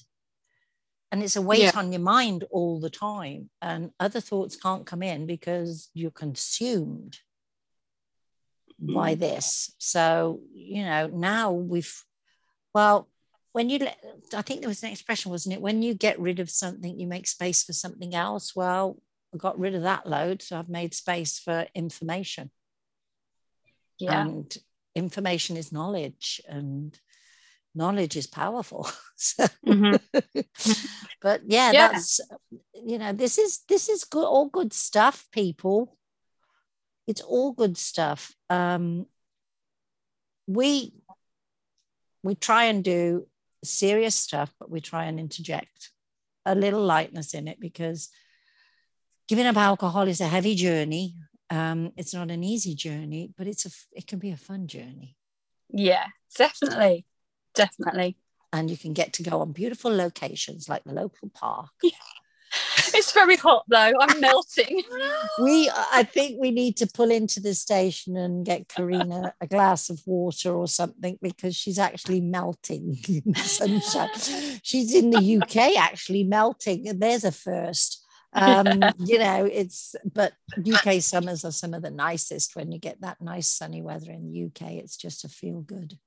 and 1.12 1.22
it's 1.22 1.36
a 1.36 1.42
weight 1.42 1.60
yeah. 1.60 1.72
on 1.76 1.92
your 1.92 2.00
mind 2.00 2.44
all 2.50 2.80
the 2.80 2.90
time 2.90 3.50
and 3.60 3.92
other 4.00 4.20
thoughts 4.20 4.56
can't 4.56 4.86
come 4.86 5.02
in 5.02 5.26
because 5.26 5.90
you're 5.92 6.10
consumed 6.10 7.18
mm. 8.82 8.94
by 8.94 9.14
this 9.14 9.74
so 9.78 10.40
you 10.52 10.82
know 10.82 11.06
now 11.08 11.52
we've 11.52 12.02
well 12.74 13.08
when 13.52 13.68
you 13.68 13.78
let 13.78 13.98
i 14.34 14.42
think 14.42 14.60
there 14.60 14.68
was 14.68 14.82
an 14.82 14.90
expression 14.90 15.30
wasn't 15.30 15.54
it 15.54 15.60
when 15.60 15.82
you 15.82 15.94
get 15.94 16.18
rid 16.18 16.40
of 16.40 16.50
something 16.50 16.98
you 16.98 17.06
make 17.06 17.26
space 17.26 17.62
for 17.62 17.74
something 17.74 18.14
else 18.14 18.56
well 18.56 18.96
i 19.34 19.36
got 19.36 19.58
rid 19.58 19.74
of 19.74 19.82
that 19.82 20.08
load 20.08 20.40
so 20.40 20.58
i've 20.58 20.70
made 20.70 20.94
space 20.94 21.38
for 21.38 21.66
information 21.74 22.50
yeah. 23.98 24.22
and 24.22 24.56
information 24.94 25.56
is 25.56 25.72
knowledge 25.72 26.40
and 26.48 26.98
knowledge 27.74 28.16
is 28.16 28.26
powerful. 28.26 28.88
So, 29.14 29.46
mm-hmm. 29.64 30.40
but 31.22 31.42
yeah, 31.46 31.70
yeah, 31.70 31.92
that's 31.92 32.20
you 32.74 32.98
know 32.98 33.12
this 33.12 33.38
is 33.38 33.60
this 33.68 33.88
is 33.88 34.02
good 34.02 34.24
all 34.24 34.48
good 34.48 34.72
stuff 34.72 35.28
people. 35.30 35.96
It's 37.06 37.20
all 37.20 37.52
good 37.52 37.78
stuff. 37.78 38.34
Um 38.50 39.06
we 40.48 40.92
we 42.24 42.34
try 42.34 42.64
and 42.64 42.82
do 42.82 43.28
serious 43.62 44.16
stuff 44.16 44.52
but 44.58 44.68
we 44.68 44.80
try 44.80 45.04
and 45.04 45.20
interject 45.20 45.92
a 46.44 46.56
little 46.56 46.82
lightness 46.82 47.32
in 47.32 47.46
it 47.46 47.60
because 47.60 48.08
giving 49.28 49.46
up 49.46 49.56
alcohol 49.56 50.08
is 50.08 50.20
a 50.20 50.26
heavy 50.26 50.56
journey. 50.56 51.14
Um, 51.48 51.92
it's 51.96 52.14
not 52.14 52.30
an 52.30 52.42
easy 52.42 52.74
journey 52.74 53.32
but 53.38 53.46
it's 53.46 53.66
a 53.66 53.70
it 53.92 54.08
can 54.08 54.18
be 54.18 54.32
a 54.32 54.36
fun 54.36 54.66
journey. 54.66 55.16
Yeah 55.68 56.06
definitely 56.36 57.06
definitely. 57.54 58.16
And 58.52 58.70
you 58.70 58.76
can 58.76 58.92
get 58.92 59.14
to 59.14 59.22
go 59.22 59.40
on 59.40 59.52
beautiful 59.52 59.94
locations 59.94 60.68
like 60.68 60.84
the 60.84 60.92
local 60.92 61.30
park. 61.30 61.70
Yeah. 61.82 61.90
It's 62.94 63.12
very 63.12 63.36
hot 63.36 63.64
though. 63.68 63.92
I'm 63.98 64.20
melting. 64.20 64.82
we, 65.42 65.70
I 65.70 66.02
think 66.02 66.38
we 66.38 66.50
need 66.50 66.76
to 66.76 66.86
pull 66.86 67.10
into 67.10 67.40
the 67.40 67.54
station 67.54 68.18
and 68.18 68.44
get 68.44 68.68
Corinna 68.68 69.32
a 69.40 69.46
glass 69.46 69.88
of 69.88 70.02
water 70.04 70.52
or 70.52 70.68
something 70.68 71.18
because 71.22 71.56
she's 71.56 71.78
actually 71.78 72.20
melting 72.20 72.98
in 73.08 73.32
the 73.32 73.40
sunshine. 73.40 74.10
She's 74.62 74.94
in 74.94 75.08
the 75.08 75.38
UK 75.38 75.78
actually 75.78 76.24
melting, 76.24 76.86
and 76.86 77.00
there's 77.00 77.24
a 77.24 77.32
first 77.32 78.02
um, 78.34 78.82
you 78.98 79.18
know, 79.18 79.44
it's 79.44 79.94
but 80.10 80.32
UK 80.58 81.02
summers 81.02 81.44
are 81.44 81.52
some 81.52 81.74
of 81.74 81.82
the 81.82 81.90
nicest 81.90 82.56
when 82.56 82.72
you 82.72 82.78
get 82.78 83.00
that 83.02 83.20
nice 83.20 83.48
sunny 83.48 83.82
weather 83.82 84.10
in 84.10 84.24
the 84.24 84.44
UK. 84.46 84.72
It's 84.72 84.96
just 84.96 85.24
a 85.24 85.28
feel 85.28 85.60
good. 85.60 85.98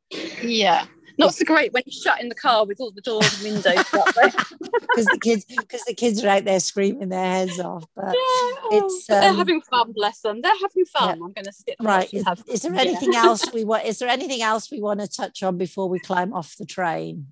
Yeah. 0.42 0.86
Not 1.18 1.34
so 1.34 1.46
great 1.46 1.72
when 1.74 1.84
you're 1.86 2.02
shut 2.02 2.22
in 2.22 2.30
the 2.30 2.36
car 2.36 2.66
with 2.66 2.80
all 2.82 2.92
the 2.92 3.02
doors 3.02 3.34
and 3.36 3.54
windows 3.54 3.84
Because 3.92 5.06
the 5.06 5.20
kids 5.22 5.46
because 5.46 5.84
the 5.84 5.94
kids 5.94 6.24
are 6.24 6.30
out 6.30 6.46
there 6.46 6.60
screaming 6.60 7.10
their 7.10 7.26
heads 7.26 7.60
off. 7.60 7.86
But 7.96 8.06
yeah, 8.06 8.78
it's 8.78 9.10
um, 9.10 9.22
they're 9.22 9.34
having 9.34 9.62
fun, 9.62 9.94
bless 9.94 10.22
them. 10.22 10.42
They're 10.42 10.52
having 10.62 10.86
fun. 10.86 11.20
Yeah. 11.20 11.26
I'm 11.26 11.34
gonna 11.34 11.54
sit 11.54 11.76
right. 11.80 12.14
Is, 12.14 12.26
is, 12.48 12.62
there 12.64 12.76
anything 12.76 13.14
yeah. 13.14 13.26
else 13.26 13.52
we 13.54 13.64
want 13.64 13.86
is 13.86 14.00
there 14.00 14.10
anything 14.10 14.42
else 14.42 14.70
we 14.72 14.82
want 14.82 15.00
to 15.00 15.08
touch 15.08 15.44
on 15.44 15.58
before 15.58 15.88
we 15.88 16.00
climb 16.00 16.34
off 16.34 16.56
the 16.58 16.66
train? 16.66 17.28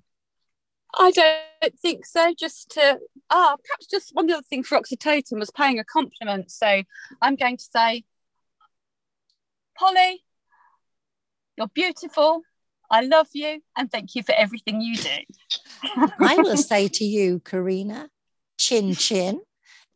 I 0.96 1.10
don't 1.10 1.78
think 1.80 2.06
so. 2.06 2.32
Just 2.38 2.70
to 2.72 2.98
ah, 3.30 3.56
perhaps 3.62 3.86
just 3.86 4.14
one 4.14 4.30
other 4.30 4.42
thing 4.42 4.62
for 4.62 4.80
oxytocin 4.80 5.38
was 5.38 5.50
paying 5.50 5.78
a 5.78 5.84
compliment. 5.84 6.50
So 6.50 6.82
I'm 7.20 7.36
going 7.36 7.56
to 7.56 7.64
say, 7.64 8.04
Polly, 9.76 10.24
you're 11.56 11.68
beautiful. 11.68 12.42
I 12.94 13.00
love 13.00 13.26
you 13.32 13.60
and 13.76 13.90
thank 13.90 14.14
you 14.14 14.22
for 14.22 14.32
everything 14.38 14.80
you 14.80 14.96
do. 14.96 15.18
I 16.20 16.36
will 16.38 16.56
say 16.56 16.86
to 16.86 17.04
you, 17.04 17.40
Corinna, 17.40 18.08
chin 18.56 18.94
chin, 18.94 19.40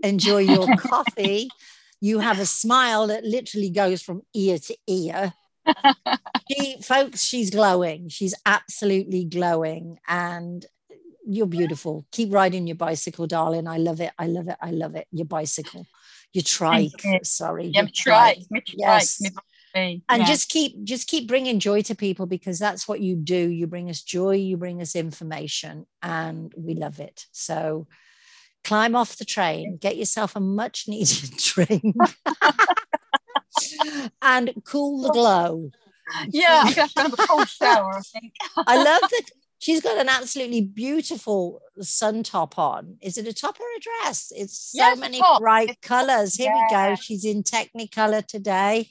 enjoy 0.03 0.39
your 0.39 0.67
coffee. 0.77 1.49
You 2.01 2.19
have 2.19 2.41
a 2.41 2.47
smile 2.47 3.07
that 3.07 3.23
literally 3.23 3.71
goes 3.71 4.03
from 4.03 4.23
ear 4.35 4.59
to 4.59 4.77
ear. 4.89 5.33
she, 6.51 6.79
folks, 6.83 7.23
she's 7.23 7.51
glowing. 7.51 8.09
She's 8.09 8.35
absolutely 8.45 9.25
glowing. 9.25 10.01
And 10.09 10.67
you're 11.25 11.47
beautiful. 11.47 12.05
Keep 12.11 12.35
riding 12.35 12.67
your 12.67 12.77
bicycle, 12.77 13.29
darling. 13.29 13.69
I 13.69 13.79
love 13.79 14.01
it. 14.01 14.11
I 14.19 14.27
love 14.27 14.49
it. 14.49 14.57
I 14.61 14.73
love 14.73 14.97
it. 14.97 15.07
Your 15.13 15.27
bicycle, 15.27 15.87
your 16.33 16.43
trike. 16.43 17.05
You. 17.05 17.21
Sorry, 17.23 17.67
yeah, 17.69 17.83
your 17.83 17.91
trike. 17.95 18.39
trike. 18.49 18.65
Yes. 18.75 19.23
And 19.75 20.03
yeah. 20.23 20.25
just 20.25 20.49
keep 20.49 20.83
just 20.85 21.09
keep 21.09 21.29
bringing 21.29 21.59
joy 21.61 21.83
to 21.83 21.95
people 21.95 22.27
because 22.27 22.59
that's 22.59 22.89
what 22.89 23.01
you 23.01 23.17
do. 23.17 23.51
You 23.51 23.67
bring 23.67 23.91
us 23.91 24.03
joy. 24.03 24.33
You 24.33 24.57
bring 24.57 24.81
us 24.81 24.97
information, 24.97 25.87
and 26.03 26.53
we 26.57 26.75
love 26.75 27.01
it. 27.01 27.27
So 27.33 27.87
climb 28.65 28.97
off 28.97 29.17
the 29.17 29.25
train, 29.25 29.79
get 29.81 29.97
yourself 29.97 30.37
a 30.37 30.41
much 30.41 30.89
needed 30.89 31.31
drink, 31.39 31.95
and 34.23 34.53
cool 34.65 35.03
the 35.03 35.11
glow. 35.11 35.71
Yeah, 36.29 36.63
I'm 36.65 36.75
gonna 36.75 36.91
have 36.97 37.13
a 37.13 37.17
cold 37.17 37.49
shower. 37.49 37.97
I 37.97 38.01
think. 38.01 38.33
I 38.57 38.77
love 38.77 39.03
that 39.03 39.31
she's 39.59 39.81
got 39.81 39.99
an 39.99 40.09
absolutely 40.09 40.63
beautiful 40.63 41.61
sun 41.81 42.23
top 42.23 42.59
on. 42.59 42.97
Is 43.03 43.19
it 43.19 43.27
a 43.27 43.33
top 43.33 43.59
or 43.61 43.67
a 43.77 43.81
dress? 43.81 44.33
It's 44.35 44.59
so 44.59 44.79
yes, 44.79 44.99
many 44.99 45.21
bright 45.39 45.71
it's 45.71 45.89
colors. 45.89 46.35
Here 46.35 46.53
yeah. 46.53 46.89
we 46.89 46.95
go. 46.95 47.01
She's 47.01 47.25
in 47.25 47.43
Technicolor 47.43 48.27
today. 48.27 48.91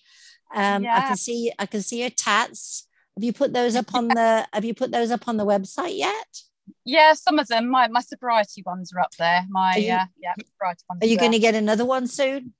Um, 0.53 0.83
yeah. 0.83 0.97
I 0.97 1.07
can 1.07 1.17
see 1.17 1.51
I 1.57 1.65
can 1.65 1.81
see 1.81 2.01
your 2.01 2.10
tats. 2.10 2.88
Have 3.15 3.23
you 3.23 3.33
put 3.33 3.53
those 3.53 3.75
up 3.81 3.93
on 3.93 4.07
the 4.07 4.47
have 4.53 4.65
you 4.65 4.73
put 4.73 4.91
those 4.91 5.12
up 5.12 5.27
on 5.27 5.38
the 5.38 5.45
website 5.45 5.97
yet? 5.97 6.27
Yeah, 6.83 7.13
some 7.13 7.39
of 7.39 7.47
them. 7.47 7.69
My 7.69 7.88
my 7.88 8.01
sobriety 8.01 8.63
ones 8.65 8.91
are 8.93 8.99
up 8.99 9.12
there. 9.17 9.45
My 9.49 9.75
you, 9.75 9.93
uh, 9.93 10.05
yeah, 10.21 10.33
sobriety 10.33 10.83
ones. 10.89 10.99
Are 11.01 11.07
you 11.07 11.17
going 11.17 11.31
to 11.31 11.39
get 11.39 11.55
another 11.55 11.86
one 11.86 12.07
soon? 12.07 12.53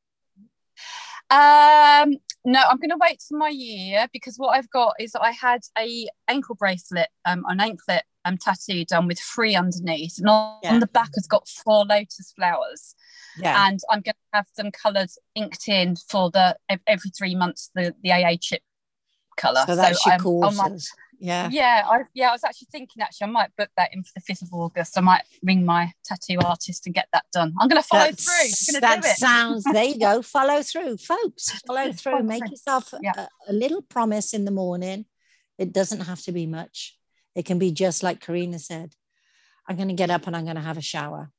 Um, 1.30 2.16
no, 2.46 2.62
I'm 2.62 2.78
going 2.78 2.92
to 2.92 2.98
wait 2.98 3.22
till 3.28 3.38
my 3.38 3.50
year 3.50 4.08
because 4.14 4.38
what 4.38 4.58
I've 4.58 4.70
got 4.70 4.94
is 5.00 5.12
that 5.12 5.22
I 5.22 5.32
had 5.32 5.62
a 5.78 6.08
ankle 6.30 6.56
bracelet, 6.56 7.10
um, 7.26 7.44
an 7.48 7.60
anklet 7.60 8.04
um, 8.28 8.38
tattoo 8.38 8.86
done 8.86 9.08
with 9.08 9.20
free 9.20 9.56
underneath, 9.56 10.18
and 10.18 10.30
on, 10.30 10.60
yeah. 10.64 10.74
on 10.74 10.80
the 10.80 10.88
back 10.88 11.12
has 11.16 11.28
got 11.28 11.48
four 11.48 11.86
lotus 11.86 12.34
flowers. 12.36 12.96
Yeah. 13.40 13.68
And 13.68 13.80
I'm 13.90 14.02
going 14.02 14.16
to 14.16 14.34
have 14.34 14.48
them 14.58 14.72
coloured 14.72 15.10
inked 15.36 15.68
in 15.68 15.96
for 15.96 16.32
the 16.32 16.58
every 16.88 17.12
three 17.12 17.36
months 17.36 17.70
the 17.76 17.94
the 18.04 18.12
AA 18.12 18.36
chip 18.40 18.62
colour. 19.38 19.64
So 19.68 19.76
that's 19.76 20.04
so 20.04 20.10
your 20.10 20.20
courses 20.20 20.92
yeah 21.20 21.50
yeah 21.52 21.84
I, 21.90 22.00
yeah 22.14 22.30
I 22.30 22.32
was 22.32 22.44
actually 22.44 22.68
thinking 22.72 23.02
actually 23.02 23.26
I 23.26 23.32
might 23.32 23.56
book 23.56 23.70
that 23.78 23.90
in 23.94 24.04
for 24.04 24.12
the 24.16 24.22
5th 24.22 24.44
of 24.44 24.50
August 24.54 24.98
I 24.98 25.02
might 25.02 25.24
ring 25.44 25.66
my 25.66 25.92
tattoo 26.06 26.38
artist 26.44 26.86
and 26.86 26.94
get 26.94 27.08
that 27.14 27.26
done 27.34 27.54
I'm 27.60 27.68
going 27.68 27.82
to 27.82 27.88
follow 27.88 28.06
That's, 28.06 28.70
through 28.70 28.82
that 28.82 29.04
sounds 29.04 29.64
there 29.64 29.86
you 29.86 30.00
go 30.00 30.22
follow 30.22 30.62
through 30.62 30.98
folks 30.98 31.60
follow 31.66 31.92
through 31.92 32.24
make 32.24 32.50
yourself 32.50 32.94
yeah. 33.02 33.28
a, 33.48 33.52
a 33.52 33.54
little 33.54 33.82
promise 33.82 34.34
in 34.34 34.46
the 34.46 34.52
morning 34.52 35.06
it 35.58 35.74
doesn't 35.74 36.02
have 36.02 36.22
to 36.24 36.32
be 36.32 36.46
much 36.46 36.97
it 37.38 37.46
can 37.46 37.58
be 37.58 37.72
just 37.72 38.04
like 38.04 38.20
Corinna 38.20 38.60
said 38.60 38.94
I'm 39.68 39.78
going 39.78 39.90
to 39.90 39.94
get 39.94 40.10
up 40.10 40.28
and 40.28 40.36
I'm 40.36 40.44
going 40.44 40.56
to 40.58 40.62
have 40.62 40.78
a 40.78 40.82
shower 40.82 41.32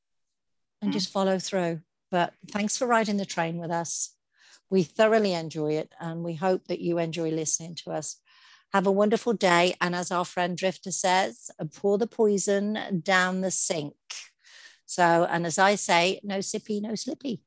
and 0.81 0.91
mm. 0.91 0.95
just 0.95 1.13
follow 1.13 1.39
through 1.39 1.81
but 2.11 2.33
thanks 2.51 2.79
for 2.79 2.87
riding 2.87 3.19
the 3.19 3.27
train 3.27 3.59
with 3.59 3.71
us 3.71 4.15
we 4.71 4.83
thoroughly 4.83 5.35
enjoy 5.35 5.73
it 5.73 5.93
and 6.01 6.25
we 6.25 6.35
hope 6.35 6.67
that 6.69 6.81
you 6.81 6.99
enjoy 6.99 7.31
listening 7.31 7.75
to 7.75 7.91
us 7.91 8.21
have 8.73 8.87
a 8.87 8.93
wonderful 8.93 9.33
day. 9.33 9.75
And 9.81 9.95
as 9.95 10.11
our 10.11 10.25
friend 10.25 10.57
Drifter 10.57 10.93
says, 10.93 11.51
pour 11.75 11.99
the 11.99 12.07
poison 12.07 13.01
down 13.03 13.41
the 13.41 13.51
sink. 13.51 13.95
So, 14.87 15.27
and 15.29 15.47
as 15.47 15.59
I 15.59 15.75
say, 15.75 16.21
no 16.23 16.39
sippy, 16.39 16.81
no 16.81 16.95
slippy. 16.95 17.41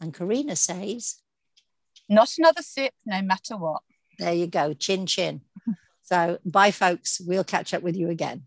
And 0.00 0.14
Corinna 0.14 0.56
says, 0.56 1.16
Not 2.08 2.30
another 2.38 2.62
sip, 2.62 2.92
no 3.04 3.20
matter 3.22 3.56
what. 3.56 3.82
There 4.18 4.32
you 4.32 4.46
go. 4.46 4.72
Chin 4.74 5.06
chin. 5.06 5.42
so 6.06 6.38
bye, 6.44 6.70
folks. 6.70 7.20
We'll 7.20 7.44
catch 7.44 7.74
up 7.74 7.82
with 7.82 7.96
you 7.96 8.08
again. 8.10 8.44